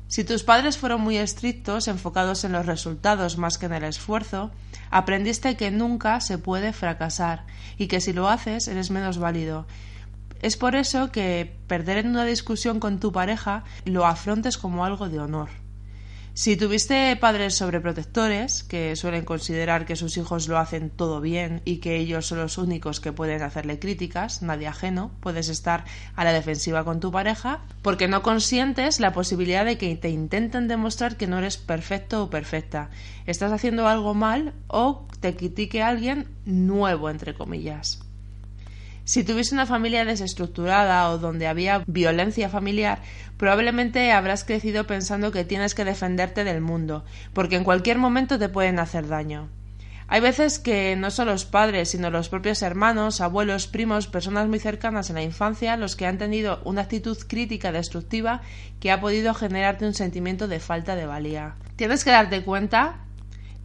Si 0.09 0.25
tus 0.25 0.43
padres 0.43 0.77
fueron 0.77 1.01
muy 1.01 1.17
estrictos, 1.17 1.89
enfocados 1.89 2.45
en 2.45 2.53
los 2.53 2.67
resultados 2.67 3.39
más 3.39 3.57
que 3.57 3.65
en 3.65 3.73
el 3.73 3.85
esfuerzo, 3.85 4.51
aprendiste 4.91 5.57
que 5.57 5.71
nunca 5.71 6.21
se 6.21 6.37
puede 6.37 6.75
fracasar 6.75 7.47
y 7.79 7.87
que 7.87 8.03
si 8.03 8.13
lo 8.13 8.29
haces 8.29 8.69
eres 8.69 8.91
menos 8.91 9.17
válido. 9.17 9.67
Es 10.43 10.57
por 10.57 10.75
eso 10.75 11.11
que 11.13 11.57
perder 11.67 11.99
en 11.99 12.09
una 12.09 12.25
discusión 12.25 12.81
con 12.81 13.01
tu 13.01 13.13
pareja 13.13 13.65
lo 13.85 14.07
afrontes 14.07 14.59
como 14.59 14.85
algo 14.85 15.09
de 15.09 15.19
honor. 15.19 15.49
Si 16.37 16.55
tuviste 16.55 17.17
padres 17.17 17.55
sobreprotectores, 17.55 18.63
que 18.63 18.95
suelen 18.95 19.25
considerar 19.25 19.87
que 19.87 19.97
sus 19.97 20.19
hijos 20.19 20.49
lo 20.49 20.59
hacen 20.59 20.91
todo 20.91 21.23
bien 21.23 21.63
y 21.65 21.79
que 21.79 21.97
ellos 21.97 22.27
son 22.27 22.37
los 22.37 22.59
únicos 22.59 23.01
que 23.01 23.11
pueden 23.11 23.41
hacerle 23.41 23.79
críticas, 23.79 24.43
nadie 24.43 24.67
ajeno, 24.67 25.13
puedes 25.21 25.49
estar 25.49 25.87
a 26.15 26.25
la 26.25 26.35
defensiva 26.35 26.85
con 26.85 27.01
tu 27.01 27.11
pareja 27.11 27.63
porque 27.81 28.07
no 28.07 28.23
consientes 28.23 29.01
la 29.01 29.15
posibilidad 29.15 29.65
de 29.65 29.79
que 29.79 29.97
te 29.97 30.11
intenten 30.11 30.69
demostrar 30.69 31.17
que 31.17 31.27
no 31.27 31.39
eres 31.39 31.57
perfecto 31.57 32.25
o 32.25 32.29
perfecta, 32.29 32.91
estás 33.25 33.51
haciendo 33.51 33.89
algo 33.89 34.13
mal 34.13 34.53
o 34.69 35.09
te 35.21 35.37
critique 35.37 35.83
alguien 35.83 36.29
nuevo, 36.45 37.09
entre 37.09 37.33
comillas. 37.33 38.06
Si 39.07 39.23
tuviese 39.23 39.55
una 39.55 39.67
familia 39.67 40.05
desestructurada 40.05 41.09
o 41.11 41.19
donde 41.19 41.47
había 41.47 41.85
violencia 41.87 42.49
familiar, 42.49 42.99
probablemente 43.37 44.11
habrás 44.11 44.43
crecido 44.43 44.89
pensando 44.89 45.31
que 45.31 45.45
tienes 45.45 45.77
que 45.77 45.85
defenderte 45.85 46.43
del 46.43 46.61
mundo, 46.61 47.05
porque 47.33 47.55
en 47.55 47.63
cualquier 47.63 47.99
momento 47.99 48.37
te 48.37 48.49
pueden 48.49 48.81
hacer 48.81 49.07
daño. 49.07 49.49
Hay 50.09 50.21
veces 50.21 50.59
que 50.59 50.97
no 50.97 51.13
son 51.13 51.29
los 51.29 51.45
padres, 51.45 51.91
sino 51.91 52.11
los 52.11 52.29
propios 52.29 52.63
hermanos, 52.63 53.21
abuelos, 53.21 53.69
primos, 53.69 54.09
personas 54.09 54.49
muy 54.49 54.59
cercanas 54.59 55.09
en 55.09 55.15
la 55.15 55.23
infancia 55.23 55.77
los 55.77 55.95
que 55.95 56.07
han 56.07 56.19
tenido 56.19 56.61
una 56.65 56.83
actitud 56.83 57.17
crítica 57.29 57.71
destructiva 57.71 58.43
que 58.81 58.91
ha 58.91 59.01
podido 59.01 59.35
generarte 59.35 59.87
un 59.87 59.95
sentimiento 59.95 60.49
de 60.49 60.59
falta 60.59 60.97
de 60.97 61.07
valía. 61.07 61.55
Tienes 61.77 62.03
que 62.03 62.11
darte 62.11 62.43
cuenta 62.43 63.06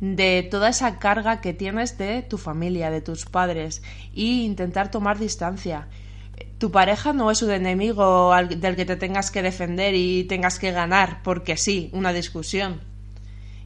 de 0.01 0.45
toda 0.49 0.69
esa 0.69 0.97
carga 0.97 1.41
que 1.41 1.53
tienes 1.53 1.97
de 1.99 2.23
tu 2.23 2.39
familia, 2.39 2.89
de 2.89 3.01
tus 3.01 3.25
padres, 3.25 3.83
y 4.13 4.43
intentar 4.43 4.89
tomar 4.89 5.19
distancia. 5.19 5.87
Tu 6.57 6.71
pareja 6.71 7.13
no 7.13 7.29
es 7.29 7.43
un 7.43 7.51
enemigo 7.51 8.35
del 8.35 8.75
que 8.75 8.85
te 8.85 8.95
tengas 8.95 9.29
que 9.29 9.43
defender 9.43 9.93
y 9.93 10.23
tengas 10.23 10.57
que 10.57 10.71
ganar, 10.71 11.21
porque 11.23 11.55
sí, 11.55 11.91
una 11.93 12.13
discusión. 12.13 12.81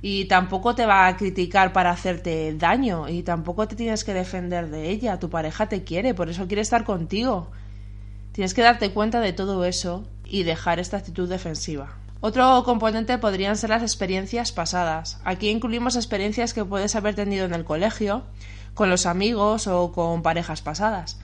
Y 0.01 0.25
tampoco 0.25 0.75
te 0.75 0.85
va 0.85 1.07
a 1.07 1.15
criticar 1.15 1.71
para 1.71 1.91
hacerte 1.91 2.53
daño, 2.53 3.07
y 3.07 3.23
tampoco 3.23 3.67
te 3.67 3.77
tienes 3.77 4.03
que 4.03 4.13
defender 4.13 4.69
de 4.69 4.89
ella. 4.89 5.19
Tu 5.19 5.29
pareja 5.29 5.69
te 5.69 5.85
quiere, 5.85 6.13
por 6.13 6.29
eso 6.29 6.47
quiere 6.47 6.61
estar 6.61 6.83
contigo. 6.83 7.49
Tienes 8.33 8.53
que 8.53 8.61
darte 8.61 8.91
cuenta 8.91 9.21
de 9.21 9.31
todo 9.31 9.63
eso 9.63 10.05
y 10.25 10.43
dejar 10.43 10.79
esta 10.79 10.97
actitud 10.97 11.29
defensiva. 11.29 11.95
Otro 12.21 12.63
componente 12.63 13.17
podrían 13.17 13.57
ser 13.57 13.69
las 13.69 13.81
experiencias 13.81 14.51
pasadas. 14.51 15.19
Aquí 15.23 15.49
incluimos 15.49 15.95
experiencias 15.95 16.53
que 16.53 16.65
puedes 16.65 16.95
haber 16.95 17.15
tenido 17.15 17.45
en 17.45 17.53
el 17.53 17.65
colegio, 17.65 18.23
con 18.73 18.89
los 18.89 19.05
amigos 19.05 19.67
o 19.67 19.91
con 19.91 20.21
parejas 20.21 20.61
pasadas. 20.61 21.19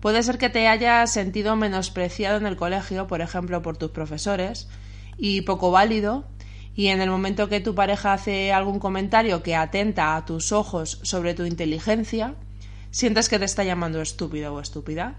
Puede 0.00 0.22
ser 0.22 0.36
que 0.36 0.50
te 0.50 0.68
hayas 0.68 1.10
sentido 1.12 1.56
menospreciado 1.56 2.36
en 2.36 2.46
el 2.46 2.56
colegio, 2.56 3.06
por 3.06 3.20
ejemplo, 3.20 3.62
por 3.62 3.76
tus 3.76 3.90
profesores, 3.90 4.68
y 5.16 5.42
poco 5.42 5.70
válido, 5.70 6.24
y 6.74 6.88
en 6.88 7.00
el 7.00 7.08
momento 7.08 7.48
que 7.48 7.60
tu 7.60 7.74
pareja 7.74 8.12
hace 8.12 8.52
algún 8.52 8.80
comentario 8.80 9.42
que 9.42 9.54
atenta 9.54 10.16
a 10.16 10.24
tus 10.24 10.52
ojos 10.52 10.98
sobre 11.02 11.34
tu 11.34 11.44
inteligencia, 11.44 12.34
sientes 12.90 13.28
que 13.28 13.38
te 13.38 13.44
está 13.44 13.64
llamando 13.64 14.02
estúpido 14.02 14.54
o 14.54 14.60
estúpida. 14.60 15.14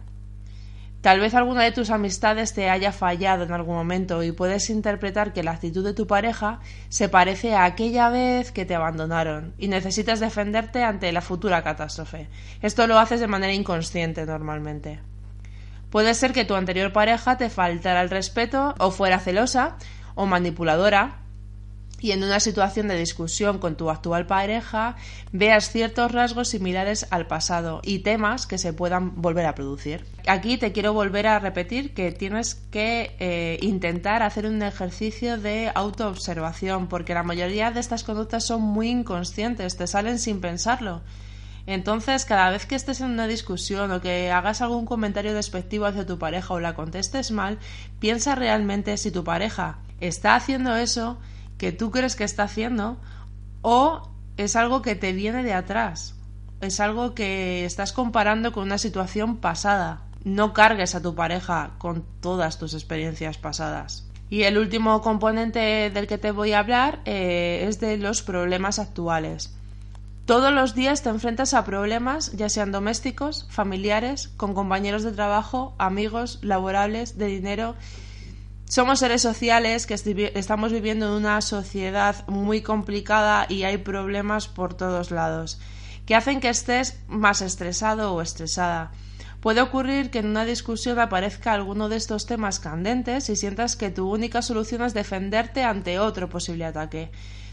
Tal 1.05 1.19
vez 1.19 1.35
alguna 1.35 1.61
de 1.61 1.71
tus 1.71 1.91
amistades 1.91 2.55
te 2.55 2.67
haya 2.67 2.91
fallado 2.91 3.43
en 3.43 3.51
algún 3.51 3.75
momento 3.75 4.23
y 4.23 4.31
puedes 4.31 4.71
interpretar 4.71 5.33
que 5.33 5.43
la 5.43 5.51
actitud 5.51 5.85
de 5.85 5.93
tu 5.93 6.07
pareja 6.07 6.61
se 6.89 7.09
parece 7.09 7.53
a 7.53 7.65
aquella 7.65 8.09
vez 8.09 8.51
que 8.51 8.65
te 8.65 8.73
abandonaron 8.73 9.53
y 9.59 9.67
necesitas 9.67 10.19
defenderte 10.19 10.83
ante 10.83 11.11
la 11.11 11.21
futura 11.21 11.61
catástrofe. 11.61 12.27
Esto 12.63 12.87
lo 12.87 12.97
haces 12.97 13.19
de 13.19 13.27
manera 13.27 13.53
inconsciente 13.53 14.25
normalmente. 14.25 14.99
Puede 15.91 16.15
ser 16.15 16.33
que 16.33 16.43
tu 16.43 16.55
anterior 16.55 16.91
pareja 16.91 17.37
te 17.37 17.51
faltara 17.51 18.01
el 18.01 18.09
respeto 18.09 18.73
o 18.79 18.89
fuera 18.89 19.19
celosa 19.19 19.77
o 20.15 20.25
manipuladora 20.25 21.19
y 22.05 22.11
en 22.11 22.23
una 22.23 22.39
situación 22.39 22.87
de 22.87 22.99
discusión 22.99 23.57
con 23.57 23.75
tu 23.75 23.89
actual 23.89 24.27
pareja 24.27 24.95
veas 25.31 25.71
ciertos 25.71 26.11
rasgos 26.11 26.49
similares 26.49 27.07
al 27.09 27.25
pasado 27.25 27.81
y 27.83 27.99
temas 27.99 28.45
que 28.45 28.59
se 28.59 28.73
puedan 28.73 29.19
volver 29.23 29.47
a 29.47 29.55
producir. 29.55 30.05
Aquí 30.27 30.57
te 30.57 30.71
quiero 30.71 30.93
volver 30.93 31.25
a 31.25 31.39
repetir 31.39 31.95
que 31.95 32.11
tienes 32.11 32.53
que 32.69 33.15
eh, 33.17 33.57
intentar 33.63 34.21
hacer 34.21 34.45
un 34.45 34.61
ejercicio 34.61 35.39
de 35.39 35.71
autoobservación 35.73 36.89
porque 36.89 37.15
la 37.15 37.23
mayoría 37.23 37.71
de 37.71 37.79
estas 37.79 38.03
conductas 38.03 38.45
son 38.45 38.61
muy 38.61 38.89
inconscientes, 38.89 39.75
te 39.75 39.87
salen 39.87 40.19
sin 40.19 40.41
pensarlo. 40.41 41.01
Entonces, 41.65 42.25
cada 42.25 42.51
vez 42.51 42.67
que 42.67 42.75
estés 42.75 43.01
en 43.01 43.09
una 43.09 43.25
discusión 43.25 43.91
o 43.91 43.99
que 43.99 44.29
hagas 44.29 44.61
algún 44.61 44.85
comentario 44.85 45.33
despectivo 45.33 45.87
hacia 45.87 46.05
tu 46.05 46.19
pareja 46.19 46.53
o 46.53 46.59
la 46.59 46.75
contestes 46.75 47.31
mal, 47.31 47.57
piensa 47.99 48.35
realmente 48.35 48.95
si 48.97 49.09
tu 49.09 49.23
pareja 49.23 49.79
está 49.99 50.35
haciendo 50.35 50.75
eso 50.75 51.17
que 51.57 51.71
tú 51.71 51.91
crees 51.91 52.15
que 52.15 52.23
está 52.23 52.43
haciendo 52.43 52.97
o 53.61 54.09
es 54.37 54.55
algo 54.55 54.81
que 54.81 54.95
te 54.95 55.13
viene 55.13 55.43
de 55.43 55.53
atrás, 55.53 56.15
es 56.61 56.79
algo 56.79 57.13
que 57.13 57.65
estás 57.65 57.93
comparando 57.93 58.51
con 58.51 58.63
una 58.63 58.77
situación 58.77 59.37
pasada. 59.37 60.01
No 60.23 60.53
cargues 60.53 60.95
a 60.95 61.01
tu 61.01 61.13
pareja 61.13 61.71
con 61.77 62.03
todas 62.19 62.57
tus 62.57 62.73
experiencias 62.73 63.37
pasadas. 63.37 64.07
Y 64.29 64.43
el 64.43 64.57
último 64.57 65.01
componente 65.01 65.91
del 65.93 66.07
que 66.07 66.17
te 66.17 66.31
voy 66.31 66.53
a 66.53 66.59
hablar 66.59 66.99
eh, 67.05 67.65
es 67.67 67.79
de 67.79 67.97
los 67.97 68.23
problemas 68.23 68.79
actuales. 68.79 69.53
Todos 70.25 70.51
los 70.51 70.73
días 70.73 71.03
te 71.03 71.09
enfrentas 71.09 71.53
a 71.53 71.63
problemas, 71.65 72.31
ya 72.31 72.49
sean 72.49 72.71
domésticos, 72.71 73.45
familiares, 73.51 74.29
con 74.37 74.55
compañeros 74.55 75.03
de 75.03 75.11
trabajo, 75.11 75.75
amigos, 75.77 76.39
laborables, 76.41 77.19
de 77.19 77.27
dinero 77.27 77.75
somos 78.67 78.99
seres 78.99 79.21
sociales 79.21 79.85
que 79.85 79.93
estamos 80.33 80.71
viviendo 80.71 81.07
en 81.07 81.13
una 81.13 81.41
sociedad 81.41 82.27
muy 82.27 82.61
complicada 82.61 83.45
y 83.47 83.63
hay 83.63 83.77
problemas 83.77 84.47
por 84.47 84.73
todos 84.73 85.11
lados 85.11 85.59
que 86.05 86.15
hacen 86.15 86.39
que 86.39 86.49
estés 86.49 86.99
más 87.07 87.41
estresado 87.41 88.13
o 88.13 88.21
estresada. 88.21 88.91
Puede 89.41 89.61
ocurrir 89.61 90.09
que 90.09 90.19
en 90.19 90.27
una 90.27 90.45
discusión 90.45 90.99
aparezca 90.99 91.53
alguno 91.53 91.89
de 91.89 91.97
estos 91.97 92.25
temas 92.25 92.59
candentes 92.59 93.29
y 93.29 93.35
sientas 93.35 93.75
que 93.75 93.91
tu 93.91 94.11
única 94.11 94.41
solución 94.41 94.83
es 94.83 94.93
defenderte 94.93 95.63
ante 95.63 95.99
otro 95.99 96.29
posible 96.29 96.65
ataque. 96.65 97.11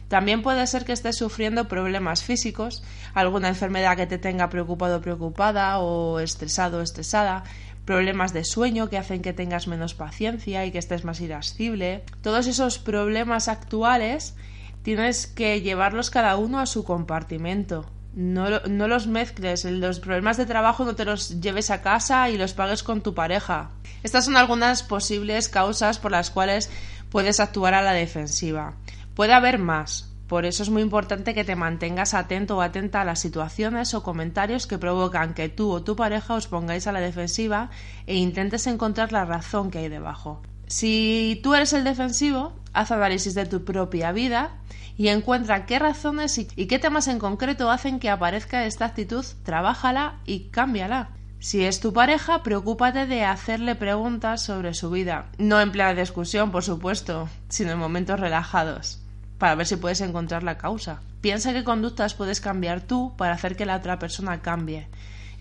También 0.09 0.43
puede 0.43 0.67
ser 0.67 0.85
que 0.85 0.93
estés 0.93 1.17
sufriendo 1.17 1.69
problemas 1.69 2.23
físicos, 2.23 2.83
alguna 3.15 3.49
enfermedad 3.49 3.97
que 3.97 4.07
te 4.07 4.19
tenga 4.19 4.51
preocupado 4.51 4.99
o 4.99 5.01
preocupada 5.01 5.79
o 5.79 6.21
estresado 6.21 6.79
o 6.79 6.83
estresada, 6.83 7.45
problemas 7.85 8.33
de 8.33 8.45
sueño 8.45 8.89
que 8.89 8.99
hacen 8.99 9.23
que 9.23 9.33
tengas 9.33 9.67
menos 9.67 9.95
paciencia 9.95 10.65
y 10.65 10.71
que 10.71 10.79
estés 10.79 11.05
más 11.05 11.21
irascible. 11.21 12.05
Todos 12.23 12.47
esos 12.47 12.79
problemas 12.79 13.49
actuales 13.49 14.35
tienes 14.83 15.27
que 15.27 15.61
llevarlos 15.61 16.11
cada 16.11 16.37
uno 16.37 16.61
a 16.61 16.67
su 16.67 16.85
compartimento. 16.85 17.87
No, 18.15 18.61
no, 18.61 18.89
los 18.89 19.07
mezcles, 19.07 19.65
los 19.65 19.99
problemas 19.99 20.37
de 20.37 20.45
trabajo 20.45 20.85
no 20.85 20.95
te 20.95 21.07
los 21.07 21.41
lleves 21.41 21.71
a 21.71 21.81
casa 21.81 22.29
y 22.29 22.37
los 22.37 22.53
pagues 22.53 22.83
con 22.83 23.01
tu 23.01 23.15
pareja. 23.15 23.71
Estas 24.03 24.27
son 24.27 24.37
algunas 24.37 24.83
posibles 24.83 25.49
causas 25.49 25.99
por 25.99 26.11
las 26.11 26.31
cuales 26.31 26.69
puedes 27.11 27.41
actuar 27.41 27.73
a 27.73 27.83
la 27.83 27.93
defensiva. 27.93 28.75
Puede 29.15 29.33
haber 29.33 29.59
más, 29.59 30.12
por 30.33 30.47
eso 30.47 30.63
es 30.63 30.71
muy 30.71 30.81
importante 30.81 31.35
que 31.35 31.45
te 31.45 31.57
mantengas 31.57 32.15
atento 32.15 32.57
o 32.57 32.63
atenta 32.63 33.03
a 33.03 33.05
las 33.05 33.21
situaciones 33.21 33.93
o 33.93 34.03
comentarios 34.03 34.67
que 34.67 34.79
provocan 34.79 35.35
que 35.35 35.51
tú 35.51 35.71
o 35.71 35.83
tu 35.83 35.95
pareja 35.95 36.33
os 36.33 36.47
pongáis 36.47 36.87
a 36.87 36.93
la 36.93 37.01
defensiva 37.01 37.69
e 38.07 38.17
intentes 38.17 38.67
encontrar 38.67 39.13
la 39.13 39.27
razón 39.27 39.71
que 39.71 39.81
hay 39.81 39.91
debajo. 39.91 40.41
Si 40.67 41.39
tú 41.43 41.53
eres 41.53 41.75
el 41.75 41.85
defensivo, 41.85 42.55
haz 42.73 42.93
análisis 42.93 43.35
de 43.35 43.45
tu 43.45 43.63
propia 43.67 44.11
vida 44.11 44.57
y 44.97 45.09
encuentra 45.09 45.67
qué 45.67 45.79
razones 45.79 46.39
y 46.39 46.67
qué 46.67 46.79
temas 46.79 47.09
en 47.09 47.19
concreto 47.19 47.71
hacen 47.71 48.01
que 48.01 48.09
aparezca 48.09 48.65
esta 48.65 48.87
actitud, 48.87 49.27
trabájala 49.43 50.21
y 50.25 50.45
cámbiala. 50.45 51.11
Si 51.41 51.63
es 51.63 51.79
tu 51.79 51.93
pareja, 51.93 52.43
preocúpate 52.43 53.05
de 53.05 53.27
hacerle 53.27 53.75
preguntas 53.75 54.41
sobre 54.41 54.73
su 54.73 54.89
vida, 54.89 55.27
no 55.37 55.61
en 55.61 55.73
plena 55.73 55.93
discusión, 55.93 56.51
por 56.51 56.65
supuesto, 56.65 57.29
sino 57.51 57.73
en 57.73 57.79
momentos 57.79 58.19
relajados 58.19 59.02
para 59.43 59.57
ver 59.57 59.67
si 59.67 59.75
puedes 59.75 60.01
encontrar 60.01 60.45
la 60.45 60.57
causa. 60.57 61.01
Piensa 61.21 61.53
qué 61.53 61.65
conductas 61.65 62.15
puedes 62.15 62.41
cambiar 62.41 62.81
tú 62.81 63.13
para 63.17 63.35
hacer 63.35 63.57
que 63.57 63.67
la 63.67 63.75
otra 63.75 63.99
persona 63.99 64.41
cambie. 64.41 64.87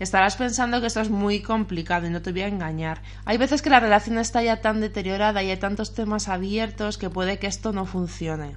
Estarás 0.00 0.34
pensando 0.34 0.80
que 0.80 0.88
esto 0.88 1.00
es 1.00 1.08
muy 1.08 1.40
complicado 1.40 2.08
y 2.08 2.10
no 2.10 2.20
te 2.20 2.32
voy 2.32 2.40
a 2.40 2.48
engañar. 2.48 3.00
Hay 3.26 3.38
veces 3.38 3.62
que 3.62 3.70
la 3.70 3.78
relación 3.78 4.18
está 4.18 4.42
ya 4.42 4.60
tan 4.60 4.80
deteriorada 4.80 5.40
y 5.44 5.50
hay 5.50 5.56
tantos 5.56 5.94
temas 5.94 6.26
abiertos 6.26 6.98
que 6.98 7.10
puede 7.10 7.38
que 7.38 7.46
esto 7.46 7.72
no 7.72 7.86
funcione. 7.86 8.56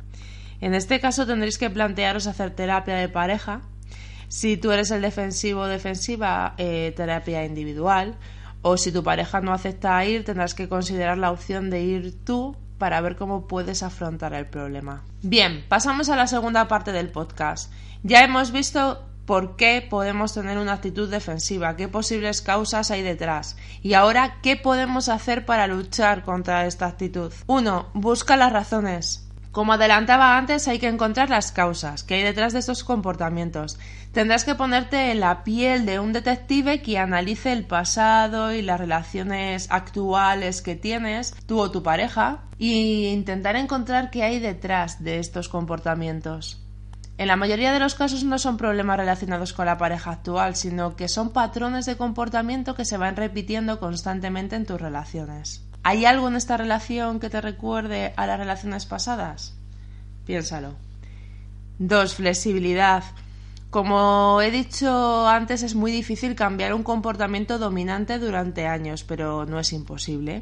En 0.61 0.73
este 0.73 0.99
caso 0.99 1.27
tendréis 1.27 1.59
que 1.59 1.69
plantearos 1.69 2.25
hacer 2.25 2.49
terapia 2.49 2.95
de 2.95 3.07
pareja. 3.07 3.61
Si 4.27 4.57
tú 4.57 4.71
eres 4.71 4.89
el 4.89 5.03
defensivo 5.03 5.61
o 5.61 5.67
defensiva, 5.67 6.55
eh, 6.57 6.91
terapia 6.95 7.45
individual. 7.45 8.15
O 8.63 8.77
si 8.77 8.91
tu 8.91 9.03
pareja 9.03 9.41
no 9.41 9.53
acepta 9.53 10.03
ir, 10.05 10.25
tendrás 10.25 10.55
que 10.55 10.67
considerar 10.67 11.19
la 11.19 11.29
opción 11.29 11.69
de 11.69 11.83
ir 11.83 12.25
tú 12.25 12.57
para 12.77 13.01
ver 13.01 13.15
cómo 13.15 13.47
puedes 13.47 13.83
afrontar 13.83 14.33
el 14.33 14.45
problema. 14.47 15.03
Bien, 15.21 15.65
pasamos 15.67 16.09
a 16.09 16.15
la 16.15 16.27
segunda 16.27 16.67
parte 16.67 16.91
del 16.91 17.09
podcast. 17.09 17.71
Ya 18.03 18.23
hemos 18.23 18.51
visto 18.51 19.03
por 19.25 19.55
qué 19.55 19.85
podemos 19.87 20.33
tener 20.33 20.57
una 20.57 20.73
actitud 20.73 21.09
defensiva, 21.09 21.75
qué 21.75 21.87
posibles 21.87 22.41
causas 22.41 22.91
hay 22.91 23.01
detrás 23.01 23.57
y 23.81 23.93
ahora 23.93 24.37
qué 24.41 24.55
podemos 24.55 25.09
hacer 25.09 25.45
para 25.45 25.67
luchar 25.67 26.23
contra 26.23 26.65
esta 26.65 26.85
actitud. 26.85 27.33
1. 27.47 27.89
Busca 27.93 28.37
las 28.37 28.53
razones. 28.53 29.24
Como 29.55 29.71
adelantaba 29.71 30.37
antes, 30.37 30.67
hay 30.67 30.79
que 30.79 30.89
encontrar 30.89 31.29
las 31.29 31.53
causas 31.53 32.03
que 32.03 32.15
hay 32.15 32.23
detrás 32.23 32.51
de 32.51 32.59
estos 32.59 32.83
comportamientos. 32.83 33.79
Tendrás 34.11 34.43
que 34.43 34.53
ponerte 34.53 35.11
en 35.11 35.21
la 35.21 35.45
piel 35.45 35.85
de 35.85 35.97
un 35.97 36.11
detective 36.11 36.81
que 36.81 36.97
analice 36.97 37.53
el 37.53 37.63
pasado 37.65 38.51
y 38.51 38.61
las 38.61 38.81
relaciones 38.81 39.67
actuales 39.71 40.61
que 40.61 40.75
tienes, 40.75 41.33
tú 41.45 41.61
o 41.61 41.71
tu 41.71 41.83
pareja, 41.83 42.41
e 42.59 43.13
intentar 43.13 43.55
encontrar 43.55 44.11
qué 44.11 44.23
hay 44.23 44.41
detrás 44.41 45.01
de 45.01 45.19
estos 45.19 45.47
comportamientos. 45.47 46.61
En 47.17 47.27
la 47.27 47.37
mayoría 47.37 47.71
de 47.71 47.79
los 47.79 47.95
casos 47.95 48.25
no 48.25 48.39
son 48.39 48.57
problemas 48.57 48.97
relacionados 48.97 49.53
con 49.53 49.67
la 49.67 49.77
pareja 49.77 50.11
actual, 50.11 50.57
sino 50.57 50.97
que 50.97 51.07
son 51.07 51.29
patrones 51.29 51.85
de 51.85 51.95
comportamiento 51.95 52.75
que 52.75 52.83
se 52.83 52.97
van 52.97 53.15
repitiendo 53.15 53.79
constantemente 53.79 54.57
en 54.57 54.65
tus 54.65 54.81
relaciones. 54.81 55.64
¿Hay 55.87 56.03
algo 56.03 56.27
en 56.27 56.35
esta 56.35 56.57
relación 56.57 57.19
que 57.19 57.29
te 57.29 57.39
recuerde 57.41 58.11
a 58.17 58.25
las 58.25 58.39
relaciones 58.39 58.87
pasadas? 58.87 59.53
Piénsalo. 60.25 60.73
2. 61.77 62.15
Flexibilidad. 62.15 63.03
Como 63.69 64.41
he 64.41 64.49
dicho 64.49 65.27
antes, 65.27 65.61
es 65.61 65.75
muy 65.75 65.91
difícil 65.91 66.33
cambiar 66.33 66.73
un 66.73 66.81
comportamiento 66.81 67.59
dominante 67.59 68.17
durante 68.17 68.65
años, 68.65 69.03
pero 69.03 69.45
no 69.45 69.59
es 69.59 69.73
imposible. 69.73 70.41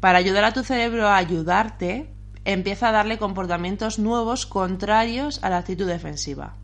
Para 0.00 0.18
ayudar 0.18 0.42
a 0.42 0.52
tu 0.52 0.64
cerebro 0.64 1.06
a 1.06 1.18
ayudarte, 1.18 2.12
empieza 2.44 2.88
a 2.88 2.92
darle 2.92 3.16
comportamientos 3.16 4.00
nuevos 4.00 4.44
contrarios 4.44 5.38
a 5.44 5.50
la 5.50 5.58
actitud 5.58 5.86
defensiva. 5.86 6.56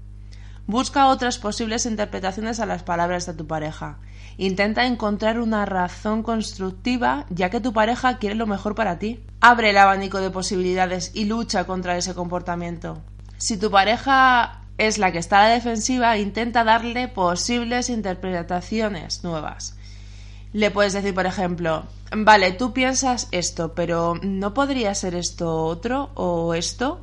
Busca 0.67 1.09
otras 1.09 1.39
posibles 1.39 1.87
interpretaciones 1.87 2.59
a 2.59 2.67
las 2.67 2.83
palabras 2.83 3.25
de 3.27 3.35
tu 3.35 3.47
pareja. 3.47 3.99
Intenta 4.37 4.85
encontrar 4.85 5.39
una 5.39 5.65
razón 5.65 6.25
constructiva 6.25 7.25
ya 7.31 7.51
que 7.51 7.61
tu 7.61 7.73
pareja 7.73 8.19
quiere 8.19 8.35
lo 8.35 8.49
mejor 8.49 8.75
para 8.75 8.99
ti. 8.99 9.21
Abre 9.41 9.71
el 9.71 9.79
abanico 9.79 10.21
de 10.21 10.31
posibilidades 10.31 11.13
y 11.15 11.27
lucha 11.27 11.65
contra 11.65 11.97
ese 11.97 12.15
comportamiento. 12.15 13.03
Si 13.39 13.57
tu 13.57 13.71
pareja 13.71 14.63
es 14.77 14.99
la 14.99 15.13
que 15.13 15.19
está 15.19 15.39
a 15.39 15.49
la 15.49 15.55
defensiva, 15.55 16.19
intenta 16.19 16.65
darle 16.65 17.07
posibles 17.07 17.89
interpretaciones 17.89 19.23
nuevas. 19.23 19.77
Le 20.53 20.71
puedes 20.71 20.93
decir, 20.95 21.15
por 21.15 21.27
ejemplo, 21.27 21.85
vale, 22.11 22.53
tú 22.53 22.73
piensas 22.73 23.29
esto, 23.31 23.75
pero 23.75 24.15
¿no 24.23 24.53
podría 24.53 24.95
ser 24.95 25.15
esto 25.15 25.65
otro 25.65 26.11
o 26.15 26.55
esto? 26.55 27.03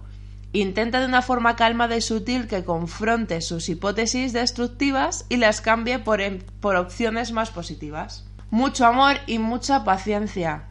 Intenta 0.55 0.99
de 0.99 1.07
una 1.07 1.23
forma 1.23 1.55
calma 1.55 1.89
y 1.95 1.99
sutil 1.99 2.47
que 2.47 2.63
confronte 2.63 3.41
sus 3.41 3.69
hipótesis 3.69 4.33
destructivas 4.33 5.25
y 5.27 5.37
las 5.37 5.61
cambie 5.61 5.97
por, 5.97 6.21
por 6.59 6.75
opciones 6.75 7.31
más 7.31 7.49
positivas. 7.49 8.25
Mucho 8.51 8.85
amor 8.85 9.15
y 9.25 9.39
mucha 9.39 9.83
paciencia. 9.83 10.65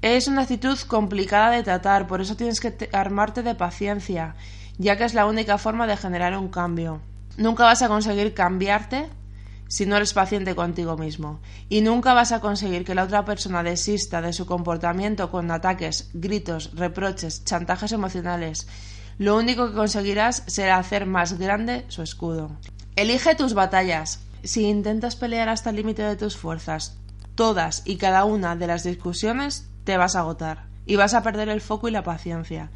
Es 0.00 0.28
una 0.28 0.42
actitud 0.42 0.78
complicada 0.86 1.50
de 1.50 1.62
tratar, 1.62 2.06
por 2.06 2.22
eso 2.22 2.36
tienes 2.36 2.58
que 2.58 2.88
armarte 2.92 3.42
de 3.42 3.54
paciencia, 3.54 4.34
ya 4.78 4.96
que 4.96 5.04
es 5.04 5.12
la 5.12 5.26
única 5.26 5.58
forma 5.58 5.86
de 5.86 5.98
generar 5.98 6.34
un 6.38 6.48
cambio. 6.48 7.02
Nunca 7.36 7.64
vas 7.64 7.82
a 7.82 7.88
conseguir 7.88 8.32
cambiarte 8.32 9.10
si 9.68 9.86
no 9.86 9.96
eres 9.96 10.12
paciente 10.12 10.54
contigo 10.54 10.96
mismo. 10.96 11.40
Y 11.68 11.80
nunca 11.80 12.14
vas 12.14 12.32
a 12.32 12.40
conseguir 12.40 12.84
que 12.84 12.94
la 12.94 13.04
otra 13.04 13.24
persona 13.24 13.62
desista 13.62 14.20
de 14.20 14.32
su 14.32 14.46
comportamiento 14.46 15.30
con 15.30 15.50
ataques, 15.50 16.10
gritos, 16.14 16.70
reproches, 16.74 17.44
chantajes 17.44 17.92
emocionales. 17.92 18.68
Lo 19.18 19.36
único 19.36 19.68
que 19.68 19.74
conseguirás 19.74 20.42
será 20.46 20.76
hacer 20.76 21.06
más 21.06 21.38
grande 21.38 21.86
su 21.88 22.02
escudo. 22.02 22.50
Elige 22.96 23.34
tus 23.34 23.54
batallas. 23.54 24.20
Si 24.42 24.64
intentas 24.64 25.16
pelear 25.16 25.48
hasta 25.48 25.70
el 25.70 25.76
límite 25.76 26.02
de 26.02 26.16
tus 26.16 26.36
fuerzas, 26.36 26.98
todas 27.34 27.82
y 27.84 27.96
cada 27.96 28.24
una 28.24 28.56
de 28.56 28.66
las 28.66 28.84
discusiones 28.84 29.68
te 29.84 29.96
vas 29.96 30.16
a 30.16 30.20
agotar 30.20 30.66
y 30.84 30.96
vas 30.96 31.14
a 31.14 31.22
perder 31.22 31.48
el 31.48 31.60
foco 31.60 31.88
y 31.88 31.92
la 31.92 32.02
paciencia. 32.02 32.70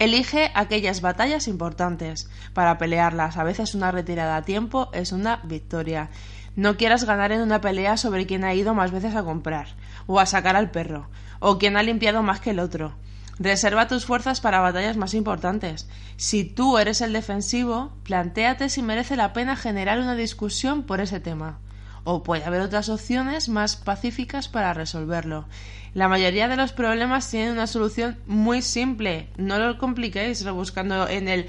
Elige 0.00 0.50
aquellas 0.54 1.02
batallas 1.02 1.46
importantes 1.46 2.28
para 2.54 2.78
pelearlas. 2.78 3.36
A 3.36 3.44
veces 3.44 3.74
una 3.74 3.92
retirada 3.92 4.36
a 4.36 4.42
tiempo 4.42 4.88
es 4.92 5.12
una 5.12 5.40
victoria. 5.44 6.10
No 6.56 6.76
quieras 6.76 7.04
ganar 7.04 7.32
en 7.32 7.42
una 7.42 7.60
pelea 7.60 7.96
sobre 7.96 8.26
quién 8.26 8.44
ha 8.44 8.54
ido 8.54 8.74
más 8.74 8.90
veces 8.90 9.14
a 9.14 9.22
comprar, 9.22 9.68
o 10.06 10.18
a 10.18 10.26
sacar 10.26 10.56
al 10.56 10.70
perro, 10.70 11.08
o 11.38 11.58
quién 11.58 11.76
ha 11.76 11.82
limpiado 11.82 12.22
más 12.22 12.40
que 12.40 12.50
el 12.50 12.60
otro. 12.60 12.94
Reserva 13.40 13.88
tus 13.88 14.04
fuerzas 14.04 14.42
para 14.42 14.60
batallas 14.60 14.98
más 14.98 15.14
importantes. 15.14 15.88
Si 16.18 16.44
tú 16.44 16.76
eres 16.76 17.00
el 17.00 17.14
defensivo, 17.14 17.90
plantéate 18.04 18.68
si 18.68 18.82
merece 18.82 19.16
la 19.16 19.32
pena 19.32 19.56
generar 19.56 19.98
una 19.98 20.14
discusión 20.14 20.82
por 20.82 21.00
ese 21.00 21.20
tema 21.20 21.58
o 22.04 22.22
puede 22.22 22.44
haber 22.44 22.60
otras 22.60 22.90
opciones 22.90 23.48
más 23.48 23.76
pacíficas 23.76 24.48
para 24.48 24.74
resolverlo. 24.74 25.46
La 25.94 26.08
mayoría 26.08 26.48
de 26.48 26.56
los 26.56 26.72
problemas 26.72 27.30
tienen 27.30 27.52
una 27.52 27.66
solución 27.66 28.18
muy 28.26 28.60
simple. 28.60 29.30
No 29.38 29.58
lo 29.58 29.78
compliquéis 29.78 30.44
rebuscando 30.44 31.08
en 31.08 31.28
el 31.28 31.46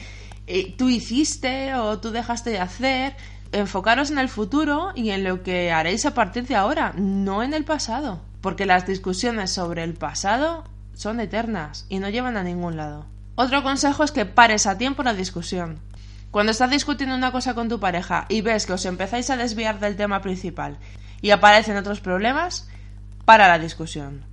eh, 0.48 0.74
tú 0.78 0.90
hiciste 0.90 1.76
o 1.76 2.00
tú 2.00 2.12
dejaste 2.12 2.52
de 2.52 2.60
hacer. 2.60 3.16
Enfocaros 3.52 4.12
en 4.12 4.18
el 4.18 4.30
futuro 4.30 4.94
y 4.96 5.10
en 5.10 5.26
lo 5.26 5.44
que 5.44 5.74
haréis 5.74 6.06
a 6.06 6.14
partir 6.14 6.48
de 6.48 6.56
ahora, 6.56 6.94
no 6.96 7.44
en 7.44 7.54
el 7.54 7.66
pasado. 7.66 8.22
Porque 8.40 8.66
las 8.66 8.88
discusiones 8.88 9.52
sobre 9.52 9.84
el 9.84 9.94
pasado 9.94 10.64
son 11.02 11.20
eternas 11.20 11.86
y 11.90 11.98
no 11.98 12.10
llevan 12.10 12.38
a 12.38 12.44
ningún 12.44 12.78
lado. 12.78 13.08
Otro 13.36 13.64
consejo 13.64 14.04
es 14.04 14.12
que 14.12 14.26
pares 14.26 14.68
a 14.68 14.78
tiempo 14.78 15.02
la 15.02 15.16
discusión. 15.16 15.80
Cuando 16.30 16.52
estás 16.52 16.70
discutiendo 16.70 17.16
una 17.16 17.32
cosa 17.32 17.56
con 17.56 17.70
tu 17.70 17.80
pareja 17.80 18.26
y 18.30 18.42
ves 18.42 18.68
que 18.68 18.74
os 18.74 18.86
empezáis 18.86 19.30
a 19.32 19.36
desviar 19.36 19.80
del 19.80 19.96
tema 19.96 20.22
principal 20.22 20.78
y 21.22 21.32
aparecen 21.32 21.76
otros 21.76 22.02
problemas, 22.02 22.70
para 23.26 23.48
la 23.48 23.60
discusión. 23.60 24.26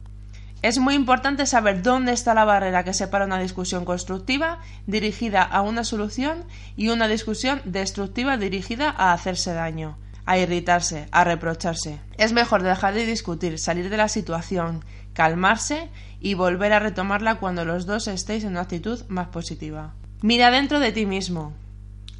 Es 0.60 0.78
muy 0.78 0.94
importante 0.94 1.46
saber 1.46 1.82
dónde 1.82 2.12
está 2.12 2.34
la 2.34 2.44
barrera 2.44 2.82
que 2.82 2.92
separa 2.92 3.26
una 3.26 3.38
discusión 3.38 3.84
constructiva 3.84 4.58
dirigida 4.86 5.42
a 5.42 5.62
una 5.62 5.84
solución 5.84 6.44
y 6.76 6.88
una 6.88 7.06
discusión 7.06 7.60
destructiva 7.64 8.36
dirigida 8.36 8.92
a 8.96 9.12
hacerse 9.12 9.52
daño, 9.52 9.96
a 10.28 10.36
irritarse, 10.36 11.08
a 11.10 11.24
reprocharse. 11.24 12.00
Es 12.18 12.34
mejor 12.34 12.62
dejar 12.62 12.92
de 12.92 13.06
discutir, 13.06 13.58
salir 13.58 13.88
de 13.88 13.96
la 13.96 14.08
situación, 14.08 14.84
calmarse 15.14 15.88
y 16.20 16.34
volver 16.34 16.74
a 16.74 16.80
retomarla 16.80 17.36
cuando 17.36 17.64
los 17.64 17.86
dos 17.86 18.08
estéis 18.08 18.44
en 18.44 18.50
una 18.50 18.60
actitud 18.60 19.00
más 19.08 19.28
positiva. 19.28 19.94
Mira 20.20 20.50
dentro 20.50 20.80
de 20.80 20.92
ti 20.92 21.06
mismo. 21.06 21.54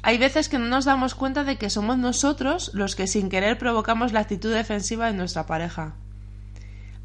Hay 0.01 0.17
veces 0.17 0.49
que 0.49 0.57
no 0.57 0.65
nos 0.65 0.85
damos 0.85 1.13
cuenta 1.13 1.43
de 1.43 1.57
que 1.57 1.69
somos 1.69 1.99
nosotros 1.99 2.71
los 2.73 2.95
que 2.95 3.05
sin 3.05 3.29
querer 3.29 3.59
provocamos 3.59 4.11
la 4.11 4.21
actitud 4.21 4.51
defensiva 4.51 5.05
de 5.05 5.13
nuestra 5.13 5.45
pareja. 5.45 5.93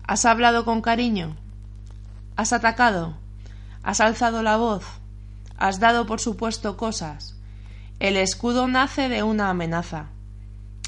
¿Has 0.06 0.24
hablado 0.24 0.64
con 0.64 0.80
cariño? 0.80 1.36
¿Has 2.34 2.54
atacado? 2.54 3.18
¿Has 3.82 4.00
alzado 4.00 4.42
la 4.42 4.56
voz? 4.56 4.86
¿Has 5.58 5.80
dado 5.80 6.06
por 6.06 6.18
supuesto 6.18 6.78
cosas? 6.78 7.38
El 7.98 8.16
escudo 8.16 8.68
nace 8.68 9.10
de 9.10 9.22
una 9.22 9.50
amenaza. 9.50 10.13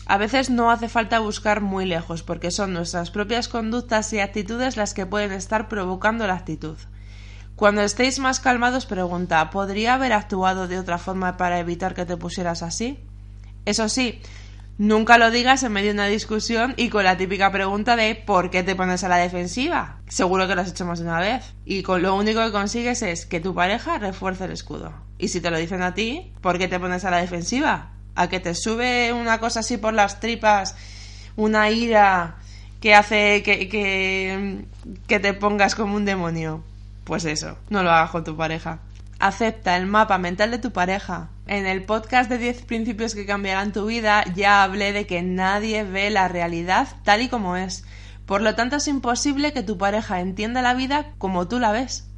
A 0.09 0.19
veces 0.19 0.51
no 0.51 0.71
hace 0.71 0.89
falta 0.89 1.19
buscar 1.19 1.61
muy 1.61 1.85
lejos 1.85 2.23
porque 2.23 2.53
son 2.53 2.73
nuestras 2.73 3.11
propias 3.11 3.49
conductas 3.49 4.13
y 4.13 4.21
actitudes 4.21 4.77
las 4.77 4.95
que 4.95 5.05
pueden 5.05 5.33
estar 5.33 5.69
provocando 5.69 6.29
la 6.29 6.35
actitud. 6.35 6.77
Cuando 7.57 7.83
estéis 7.83 8.21
más 8.21 8.39
calmados, 8.39 8.87
pregunta, 8.87 9.51
¿podría 9.51 9.95
haber 9.95 10.13
actuado 10.13 10.69
de 10.69 10.79
otra 10.79 10.99
forma 10.99 11.37
para 11.37 11.59
evitar 11.59 11.95
que 11.95 12.07
te 12.07 12.17
pusieras 12.17 12.63
así? 12.63 13.01
Eso 13.65 13.89
sí, 13.89 14.21
nunca 14.79 15.19
lo 15.19 15.33
digas 15.33 15.65
en 15.65 15.73
medio 15.73 15.89
de 15.89 15.95
una 15.95 16.07
discusión 16.07 16.75
y 16.77 16.89
con 16.89 17.03
la 17.03 17.17
típica 17.17 17.51
pregunta 17.51 17.97
de 17.97 18.15
¿por 18.15 18.51
qué 18.51 18.63
te 18.63 18.77
pones 18.77 19.03
a 19.03 19.09
la 19.09 19.17
defensiva? 19.17 20.03
Seguro 20.07 20.47
que 20.47 20.55
lo 20.55 20.61
has 20.61 20.73
de 20.73 20.85
una 20.85 21.19
vez. 21.19 21.55
Y 21.65 21.83
con 21.83 22.03
lo 22.03 22.15
único 22.15 22.45
que 22.45 22.53
consigues 22.53 23.03
es 23.03 23.27
que 23.27 23.41
tu 23.41 23.57
pareja 23.57 23.99
refuerce 23.99 24.45
el 24.45 24.53
escudo. 24.53 24.93
Y 25.19 25.29
si 25.29 25.41
te 25.41 25.51
lo 25.51 25.59
dicen 25.59 25.83
a 25.83 25.95
ti, 25.95 26.33
¿por 26.43 26.59
qué 26.59 26.69
te 26.69 26.79
pones 26.79 27.05
a 27.05 27.11
la 27.11 27.17
defensiva? 27.17 27.96
A 28.17 28.29
que 28.29 28.41
te 28.41 28.55
sube 28.55 29.13
una 29.13 29.39
cosa 29.39 29.61
así 29.61 29.77
por 29.77 29.95
las 29.95 30.19
tripas, 30.19 30.75
una 31.37 31.71
ira 31.71 32.37
que 32.81 32.95
hace 32.95 33.43
que, 33.43 33.69
que, 35.07 35.19
te 35.21 35.35
pongas 35.35 35.75
como 35.75 35.97
un 35.97 36.05
demonio. 36.05 36.63
Pues 37.05 37.25
eso, 37.25 37.57
no 37.69 37.83
lo 37.83 37.91
hagas 37.91 38.11
con 38.11 38.25
tu 38.25 38.37
pareja. 38.37 38.81
Acepta 39.19 39.77
el 39.77 39.87
mapa 39.87 40.19
mental 40.19 40.51
de 40.51 40.59
tu 40.59 40.73
pareja. 40.73 41.29
En 41.47 41.67
el 41.67 41.85
podcast 41.85 42.29
de 42.29 42.39
10 42.39 42.63
principios 42.63 43.15
que 43.15 43.25
cambiarán 43.25 43.73
tu 43.73 43.87
vida 43.87 44.25
ya 44.35 44.63
hablé 44.63 44.93
de 44.93 45.07
que 45.07 45.23
nadie 45.23 45.85
ve 45.85 46.11
la 46.11 46.29
realidad 46.29 46.89
tal 47.05 47.23
y 47.23 47.29
como 47.29 47.57
es. 47.57 47.85
Por 48.27 48.43
lo 48.43 48.55
tanto 48.57 48.77
es 48.77 48.89
imposible 48.89 49.53
que 49.53 49.63
tu 49.63 49.79
pareja 49.79 50.21
entienda 50.21 50.61
la 50.61 50.75
vida 50.75 51.13
como 51.19 51.47
tú 51.47 51.61
la 51.61 51.71
ves. 51.71 52.09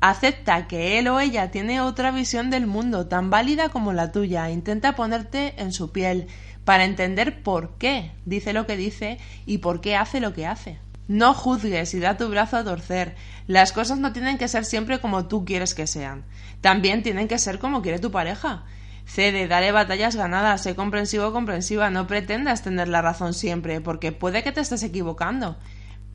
Acepta 0.00 0.68
que 0.68 0.98
él 0.98 1.08
o 1.08 1.18
ella 1.18 1.50
tiene 1.50 1.80
otra 1.80 2.12
visión 2.12 2.50
del 2.50 2.68
mundo 2.68 3.08
tan 3.08 3.30
válida 3.30 3.68
como 3.70 3.92
la 3.92 4.12
tuya. 4.12 4.48
Intenta 4.50 4.94
ponerte 4.94 5.54
en 5.60 5.72
su 5.72 5.90
piel 5.90 6.28
para 6.64 6.84
entender 6.84 7.42
por 7.42 7.78
qué 7.78 8.12
dice 8.24 8.52
lo 8.52 8.66
que 8.66 8.76
dice 8.76 9.18
y 9.44 9.58
por 9.58 9.80
qué 9.80 9.96
hace 9.96 10.20
lo 10.20 10.34
que 10.34 10.46
hace. 10.46 10.78
No 11.08 11.34
juzgues 11.34 11.94
y 11.94 12.00
da 12.00 12.16
tu 12.16 12.28
brazo 12.28 12.58
a 12.58 12.64
torcer. 12.64 13.16
Las 13.46 13.72
cosas 13.72 13.98
no 13.98 14.12
tienen 14.12 14.38
que 14.38 14.46
ser 14.46 14.64
siempre 14.64 15.00
como 15.00 15.26
tú 15.26 15.44
quieres 15.44 15.74
que 15.74 15.86
sean. 15.86 16.24
También 16.60 17.02
tienen 17.02 17.26
que 17.26 17.38
ser 17.38 17.58
como 17.58 17.82
quiere 17.82 17.98
tu 17.98 18.12
pareja. 18.12 18.64
Cede, 19.06 19.48
dale 19.48 19.72
batallas 19.72 20.14
ganadas, 20.14 20.62
sé 20.62 20.76
comprensivo 20.76 21.26
o 21.26 21.32
comprensiva, 21.32 21.88
no 21.88 22.06
pretendas 22.06 22.62
tener 22.62 22.88
la 22.88 23.00
razón 23.00 23.32
siempre, 23.32 23.80
porque 23.80 24.12
puede 24.12 24.42
que 24.42 24.52
te 24.52 24.60
estés 24.60 24.82
equivocando. 24.82 25.56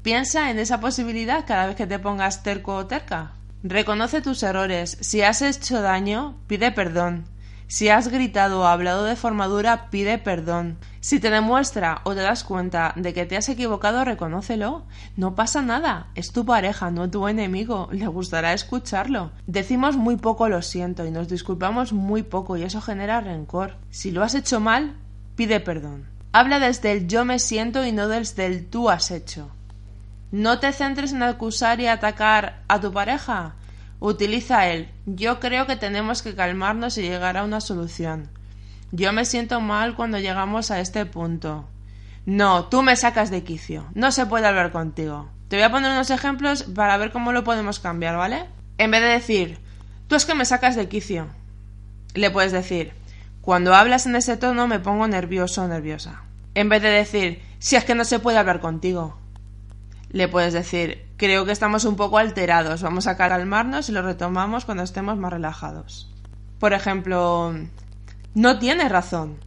Piensa 0.04 0.52
en 0.52 0.60
esa 0.60 0.80
posibilidad 0.80 1.44
cada 1.48 1.66
vez 1.66 1.76
que 1.76 1.88
te 1.88 1.98
pongas 1.98 2.44
terco 2.44 2.76
o 2.76 2.86
terca. 2.86 3.34
Reconoce 3.64 4.22
tus 4.22 4.44
errores. 4.44 4.98
Si 5.00 5.22
has 5.22 5.42
hecho 5.42 5.82
daño, 5.82 6.36
pide 6.48 6.74
perdón. 6.74 7.24
Si 7.68 7.88
has 7.88 8.10
gritado 8.10 8.60
o 8.60 8.66
hablado 8.66 9.06
de 9.06 9.16
forma 9.16 9.48
dura, 9.48 9.90
pide 9.90 10.18
perdón. 10.18 10.78
Si 11.00 11.22
te 11.22 11.30
demuestra 11.30 12.02
o 12.04 12.14
te 12.14 12.20
das 12.20 12.44
cuenta 12.44 12.92
de 12.98 13.14
que 13.14 13.26
te 13.26 13.38
has 13.38 13.48
equivocado, 13.48 14.04
reconócelo. 14.04 14.84
No 15.16 15.36
pasa 15.36 15.62
nada. 15.62 16.08
Es 16.14 16.34
tu 16.34 16.46
pareja, 16.46 16.92
no 16.92 17.10
tu 17.10 17.26
enemigo. 17.30 17.88
Le 17.94 18.08
gustará 18.08 18.52
escucharlo. 18.52 19.32
Decimos 19.48 19.96
muy 19.96 20.18
poco 20.18 20.50
lo 20.50 20.62
siento 20.62 21.06
y 21.06 21.12
nos 21.12 21.30
disculpamos 21.30 21.94
muy 21.94 22.22
poco 22.22 22.58
y 22.58 22.64
eso 22.64 22.82
genera 22.82 23.22
rencor. 23.22 23.78
Si 23.90 24.12
lo 24.12 24.24
has 24.24 24.36
hecho 24.36 24.60
mal, 24.60 24.98
pide 25.38 25.62
perdón. 25.62 26.10
Habla 26.34 26.60
desde 26.60 26.92
el 26.92 27.08
yo 27.08 27.24
me 27.24 27.40
siento 27.40 27.86
y 27.86 27.94
no 27.94 28.10
desde 28.10 28.46
el 28.46 28.68
tú 28.70 28.90
has 28.90 29.10
hecho. 29.10 29.52
No 30.34 30.58
te 30.58 30.74
centres 30.74 31.14
en 31.14 31.22
acusar 31.22 31.80
y 31.80 31.86
atacar 31.86 32.64
a 32.68 32.82
tu 32.82 32.92
pareja. 32.92 33.54
Utiliza 34.00 34.68
el 34.68 34.90
yo 35.06 35.40
creo 35.40 35.68
que 35.68 35.76
tenemos 35.76 36.24
que 36.24 36.34
calmarnos 36.34 36.98
y 36.98 37.04
llegar 37.04 37.38
a 37.38 37.44
una 37.44 37.62
solución. 37.62 38.32
Yo 38.92 39.14
me 39.14 39.26
siento 39.26 39.62
mal 39.62 39.96
cuando 39.96 40.18
llegamos 40.18 40.72
a 40.72 40.80
este 40.80 41.06
punto. 41.06 41.70
No, 42.26 42.66
tú 42.66 42.82
me 42.82 42.96
sacas 42.96 43.30
de 43.30 43.44
quicio. 43.44 43.86
No 43.94 44.12
se 44.12 44.26
puede 44.26 44.48
hablar 44.48 44.72
contigo. 44.72 45.30
Te 45.50 45.58
voy 45.58 45.66
a 45.66 45.72
poner 45.72 45.92
unos 45.92 46.10
ejemplos 46.10 46.64
para 46.64 46.98
ver 46.98 47.12
cómo 47.12 47.32
lo 47.32 47.44
podemos 47.44 47.78
cambiar, 47.78 48.18
¿vale? 48.18 48.48
En 48.80 48.90
vez 48.90 49.02
de 49.02 49.10
decir, 49.10 49.60
tú 50.08 50.16
es 50.16 50.26
que 50.26 50.34
me 50.34 50.46
sacas 50.46 50.76
de 50.76 50.90
quicio, 50.90 51.28
le 52.16 52.32
puedes 52.32 52.52
decir, 52.52 52.94
cuando 53.42 53.76
hablas 53.76 54.08
en 54.08 54.16
ese 54.16 54.36
tono 54.36 54.66
me 54.66 54.80
pongo 54.80 55.08
nervioso 55.08 55.62
o 55.62 55.68
nerviosa. 55.68 56.24
En 56.56 56.70
vez 56.70 56.82
de 56.82 56.90
decir, 56.90 57.44
si 57.60 57.76
es 57.76 57.86
que 57.86 57.94
no 57.94 58.04
se 58.04 58.18
puede 58.18 58.40
hablar 58.40 58.62
contigo 58.62 59.20
le 60.14 60.28
puedes 60.28 60.54
decir, 60.54 61.06
creo 61.18 61.44
que 61.44 61.52
estamos 61.52 61.86
un 61.86 61.96
poco 61.96 62.20
alterados, 62.20 62.84
vamos 62.84 63.08
a 63.08 63.18
calmarnos 63.18 63.90
y 63.90 63.92
lo 63.92 64.04
retomamos 64.04 64.64
cuando 64.64 64.84
estemos 64.84 65.18
más 65.18 65.34
relajados. 65.34 66.08
Por 66.60 66.74
ejemplo, 66.74 67.54
no 68.36 68.60
tienes 68.60 68.92
razón. 68.92 69.40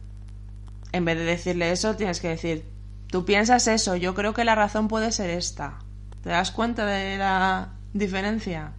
En 0.91 1.05
vez 1.05 1.17
de 1.17 1.23
decirle 1.23 1.71
eso, 1.71 1.95
tienes 1.95 2.19
que 2.19 2.27
decir, 2.27 2.65
tú 3.07 3.23
piensas 3.23 3.67
eso, 3.67 3.95
yo 3.95 4.13
creo 4.13 4.33
que 4.33 4.43
la 4.43 4.55
razón 4.55 4.89
puede 4.89 5.13
ser 5.13 5.29
esta. 5.29 5.79
¿Te 6.21 6.29
das 6.29 6.51
cuenta 6.51 6.85
de 6.85 7.17
la 7.17 7.69
diferencia? 7.93 8.73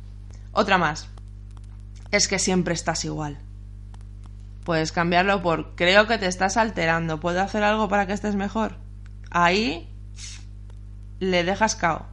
Otra 0.52 0.76
más. 0.76 1.08
Es 2.10 2.28
que 2.28 2.38
siempre 2.38 2.74
estás 2.74 3.06
igual. 3.06 3.38
Puedes 4.64 4.92
cambiarlo 4.92 5.40
por 5.40 5.74
creo 5.74 6.06
que 6.06 6.18
te 6.18 6.26
estás 6.26 6.58
alterando, 6.58 7.18
¿puedo 7.18 7.40
hacer 7.40 7.62
algo 7.62 7.88
para 7.88 8.06
que 8.06 8.12
estés 8.12 8.34
mejor? 8.34 8.76
Ahí 9.30 9.87
le 11.20 11.44
dejas 11.44 11.74
cao. 11.74 12.06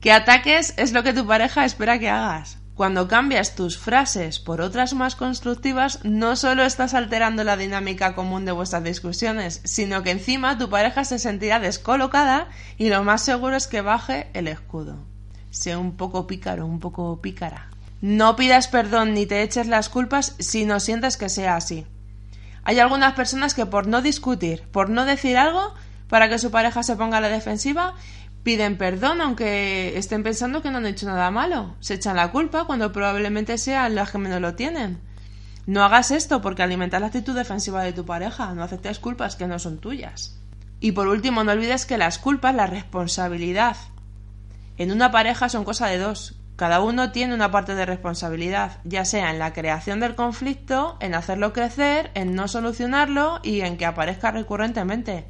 Que 0.00 0.12
ataques 0.12 0.74
es 0.76 0.92
lo 0.92 1.02
que 1.02 1.12
tu 1.12 1.26
pareja 1.26 1.64
espera 1.64 1.98
que 1.98 2.08
hagas. 2.08 2.58
Cuando 2.74 3.08
cambias 3.08 3.56
tus 3.56 3.76
frases 3.76 4.38
por 4.38 4.60
otras 4.60 4.94
más 4.94 5.16
constructivas, 5.16 5.98
no 6.04 6.36
solo 6.36 6.62
estás 6.62 6.94
alterando 6.94 7.42
la 7.42 7.56
dinámica 7.56 8.14
común 8.14 8.44
de 8.44 8.52
vuestras 8.52 8.84
discusiones, 8.84 9.60
sino 9.64 10.04
que 10.04 10.12
encima 10.12 10.58
tu 10.58 10.70
pareja 10.70 11.04
se 11.04 11.18
sentirá 11.18 11.58
descolocada 11.58 12.46
y 12.76 12.88
lo 12.88 13.02
más 13.02 13.22
seguro 13.22 13.56
es 13.56 13.66
que 13.66 13.80
baje 13.80 14.28
el 14.32 14.46
escudo. 14.46 15.04
Sé 15.50 15.76
un 15.76 15.96
poco 15.96 16.28
pícaro, 16.28 16.66
un 16.66 16.78
poco 16.78 17.20
pícara. 17.20 17.68
No 18.00 18.36
pidas 18.36 18.68
perdón 18.68 19.12
ni 19.12 19.26
te 19.26 19.42
eches 19.42 19.66
las 19.66 19.88
culpas 19.88 20.36
si 20.38 20.64
no 20.64 20.78
sientes 20.78 21.16
que 21.16 21.28
sea 21.28 21.56
así. 21.56 21.84
Hay 22.62 22.78
algunas 22.78 23.14
personas 23.14 23.54
que 23.54 23.66
por 23.66 23.88
no 23.88 24.02
discutir, 24.02 24.62
por 24.70 24.88
no 24.88 25.04
decir 25.04 25.36
algo, 25.36 25.74
para 26.08 26.28
que 26.28 26.38
su 26.38 26.50
pareja 26.50 26.82
se 26.82 26.96
ponga 26.96 27.18
a 27.18 27.20
la 27.20 27.28
defensiva, 27.28 27.94
piden 28.42 28.78
perdón 28.78 29.20
aunque 29.20 29.98
estén 29.98 30.22
pensando 30.22 30.62
que 30.62 30.70
no 30.70 30.78
han 30.78 30.86
hecho 30.86 31.06
nada 31.06 31.30
malo. 31.30 31.76
Se 31.80 31.94
echan 31.94 32.16
la 32.16 32.30
culpa 32.30 32.64
cuando 32.64 32.92
probablemente 32.92 33.58
sean 33.58 33.94
las 33.94 34.10
que 34.10 34.18
menos 34.18 34.40
lo 34.40 34.54
tienen. 34.54 35.00
No 35.66 35.84
hagas 35.84 36.10
esto 36.10 36.40
porque 36.40 36.62
alimentas 36.62 37.00
la 37.00 37.08
actitud 37.08 37.34
defensiva 37.34 37.82
de 37.82 37.92
tu 37.92 38.06
pareja. 38.06 38.54
No 38.54 38.62
aceptes 38.62 38.98
culpas 38.98 39.36
que 39.36 39.46
no 39.46 39.58
son 39.58 39.78
tuyas. 39.78 40.38
Y 40.80 40.92
por 40.92 41.08
último, 41.08 41.44
no 41.44 41.52
olvides 41.52 41.84
que 41.84 41.98
las 41.98 42.18
culpas, 42.18 42.54
la 42.54 42.66
responsabilidad. 42.66 43.76
En 44.78 44.92
una 44.92 45.10
pareja 45.10 45.48
son 45.48 45.64
cosa 45.64 45.88
de 45.88 45.98
dos. 45.98 46.36
Cada 46.56 46.80
uno 46.80 47.12
tiene 47.12 47.34
una 47.34 47.50
parte 47.50 47.74
de 47.74 47.84
responsabilidad, 47.84 48.78
ya 48.84 49.04
sea 49.04 49.30
en 49.30 49.38
la 49.38 49.52
creación 49.52 50.00
del 50.00 50.14
conflicto, 50.14 50.96
en 51.00 51.14
hacerlo 51.14 51.52
crecer, 51.52 52.10
en 52.14 52.34
no 52.34 52.48
solucionarlo 52.48 53.40
y 53.42 53.60
en 53.60 53.76
que 53.76 53.86
aparezca 53.86 54.30
recurrentemente. 54.30 55.26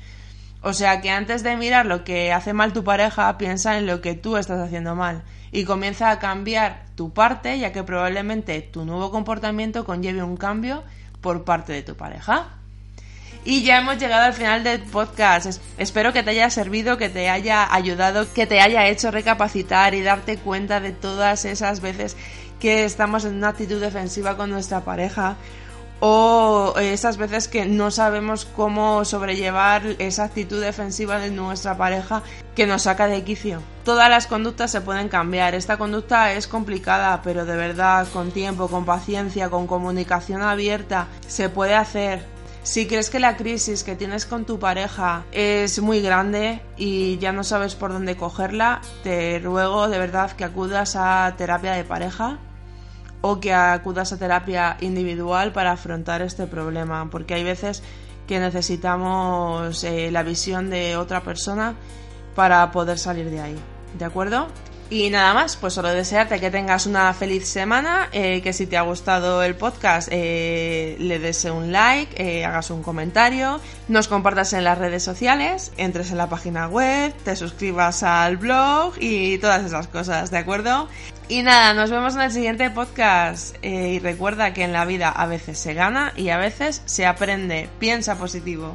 O 0.60 0.72
sea 0.72 1.00
que 1.00 1.10
antes 1.10 1.42
de 1.42 1.56
mirar 1.56 1.86
lo 1.86 2.04
que 2.04 2.32
hace 2.32 2.52
mal 2.52 2.72
tu 2.72 2.82
pareja, 2.82 3.38
piensa 3.38 3.78
en 3.78 3.86
lo 3.86 4.00
que 4.00 4.14
tú 4.14 4.36
estás 4.36 4.58
haciendo 4.58 4.94
mal 4.94 5.22
y 5.52 5.64
comienza 5.64 6.10
a 6.10 6.18
cambiar 6.18 6.84
tu 6.94 7.12
parte, 7.12 7.58
ya 7.58 7.72
que 7.72 7.84
probablemente 7.84 8.60
tu 8.60 8.84
nuevo 8.84 9.10
comportamiento 9.10 9.84
conlleve 9.84 10.22
un 10.22 10.36
cambio 10.36 10.82
por 11.20 11.44
parte 11.44 11.72
de 11.72 11.82
tu 11.82 11.96
pareja. 11.96 12.48
Y 13.44 13.62
ya 13.62 13.78
hemos 13.78 13.98
llegado 13.98 14.24
al 14.24 14.34
final 14.34 14.64
del 14.64 14.80
podcast. 14.80 15.62
Espero 15.78 16.12
que 16.12 16.22
te 16.22 16.30
haya 16.30 16.50
servido, 16.50 16.98
que 16.98 17.08
te 17.08 17.30
haya 17.30 17.72
ayudado, 17.72 18.30
que 18.34 18.46
te 18.46 18.60
haya 18.60 18.88
hecho 18.88 19.10
recapacitar 19.10 19.94
y 19.94 20.02
darte 20.02 20.36
cuenta 20.38 20.80
de 20.80 20.92
todas 20.92 21.44
esas 21.44 21.80
veces 21.80 22.16
que 22.60 22.84
estamos 22.84 23.24
en 23.24 23.36
una 23.36 23.48
actitud 23.50 23.80
defensiva 23.80 24.36
con 24.36 24.50
nuestra 24.50 24.80
pareja 24.80 25.36
o 26.00 26.74
esas 26.78 27.16
veces 27.16 27.48
que 27.48 27.66
no 27.66 27.90
sabemos 27.90 28.44
cómo 28.44 29.04
sobrellevar 29.04 29.82
esa 29.98 30.24
actitud 30.24 30.60
defensiva 30.60 31.18
de 31.18 31.30
nuestra 31.30 31.76
pareja 31.76 32.22
que 32.54 32.66
nos 32.66 32.82
saca 32.82 33.06
de 33.06 33.24
quicio. 33.24 33.60
Todas 33.84 34.10
las 34.10 34.26
conductas 34.26 34.70
se 34.70 34.80
pueden 34.80 35.08
cambiar. 35.08 35.54
Esta 35.54 35.76
conducta 35.76 36.32
es 36.32 36.46
complicada, 36.46 37.22
pero 37.22 37.44
de 37.44 37.56
verdad, 37.56 38.06
con 38.12 38.30
tiempo, 38.30 38.68
con 38.68 38.84
paciencia, 38.84 39.50
con 39.50 39.66
comunicación 39.66 40.42
abierta, 40.42 41.08
se 41.26 41.48
puede 41.48 41.74
hacer. 41.74 42.24
Si 42.62 42.86
crees 42.86 43.08
que 43.08 43.18
la 43.18 43.36
crisis 43.36 43.82
que 43.82 43.96
tienes 43.96 44.26
con 44.26 44.44
tu 44.44 44.58
pareja 44.58 45.24
es 45.32 45.80
muy 45.80 46.02
grande 46.02 46.60
y 46.76 47.16
ya 47.16 47.32
no 47.32 47.42
sabes 47.42 47.74
por 47.74 47.92
dónde 47.92 48.16
cogerla, 48.16 48.82
te 49.02 49.38
ruego 49.38 49.88
de 49.88 49.98
verdad 49.98 50.32
que 50.32 50.44
acudas 50.44 50.94
a 50.94 51.34
terapia 51.38 51.72
de 51.72 51.84
pareja 51.84 52.38
o 53.28 53.40
que 53.40 53.52
acudas 53.52 54.08
a 54.12 54.16
terapia 54.16 54.78
individual 54.80 55.52
para 55.52 55.72
afrontar 55.72 56.22
este 56.22 56.46
problema, 56.46 57.10
porque 57.10 57.34
hay 57.34 57.44
veces 57.44 57.82
que 58.26 58.40
necesitamos 58.40 59.84
eh, 59.84 60.10
la 60.10 60.22
visión 60.22 60.70
de 60.70 60.96
otra 60.96 61.20
persona 61.20 61.74
para 62.34 62.70
poder 62.72 62.98
salir 62.98 63.28
de 63.28 63.40
ahí. 63.40 63.58
¿De 63.98 64.06
acuerdo? 64.06 64.48
Y 64.90 65.10
nada 65.10 65.34
más, 65.34 65.56
pues 65.56 65.74
solo 65.74 65.88
desearte 65.90 66.40
que 66.40 66.50
tengas 66.50 66.86
una 66.86 67.12
feliz 67.12 67.46
semana, 67.46 68.08
eh, 68.12 68.40
que 68.42 68.52
si 68.52 68.66
te 68.66 68.76
ha 68.76 68.82
gustado 68.82 69.42
el 69.42 69.54
podcast 69.54 70.08
eh, 70.10 70.96
le 70.98 71.18
des 71.18 71.44
un 71.44 71.72
like, 71.72 72.44
hagas 72.44 72.70
un 72.70 72.82
comentario, 72.82 73.60
nos 73.88 74.08
compartas 74.08 74.52
en 74.54 74.64
las 74.64 74.78
redes 74.78 75.02
sociales, 75.02 75.72
entres 75.76 76.10
en 76.10 76.16
la 76.16 76.28
página 76.28 76.68
web, 76.68 77.12
te 77.24 77.36
suscribas 77.36 78.02
al 78.02 78.38
blog 78.38 78.94
y 78.98 79.38
todas 79.38 79.64
esas 79.64 79.88
cosas, 79.88 80.30
¿de 80.30 80.38
acuerdo? 80.38 80.88
Y 81.30 81.42
nada, 81.42 81.74
nos 81.74 81.90
vemos 81.90 82.14
en 82.14 82.22
el 82.22 82.32
siguiente 82.32 82.70
podcast. 82.70 83.54
Eh, 83.60 83.92
y 83.94 83.98
recuerda 83.98 84.54
que 84.54 84.64
en 84.64 84.72
la 84.72 84.86
vida 84.86 85.10
a 85.10 85.26
veces 85.26 85.58
se 85.58 85.74
gana 85.74 86.14
y 86.16 86.30
a 86.30 86.38
veces 86.38 86.80
se 86.86 87.04
aprende. 87.04 87.68
Piensa 87.78 88.16
positivo. 88.16 88.74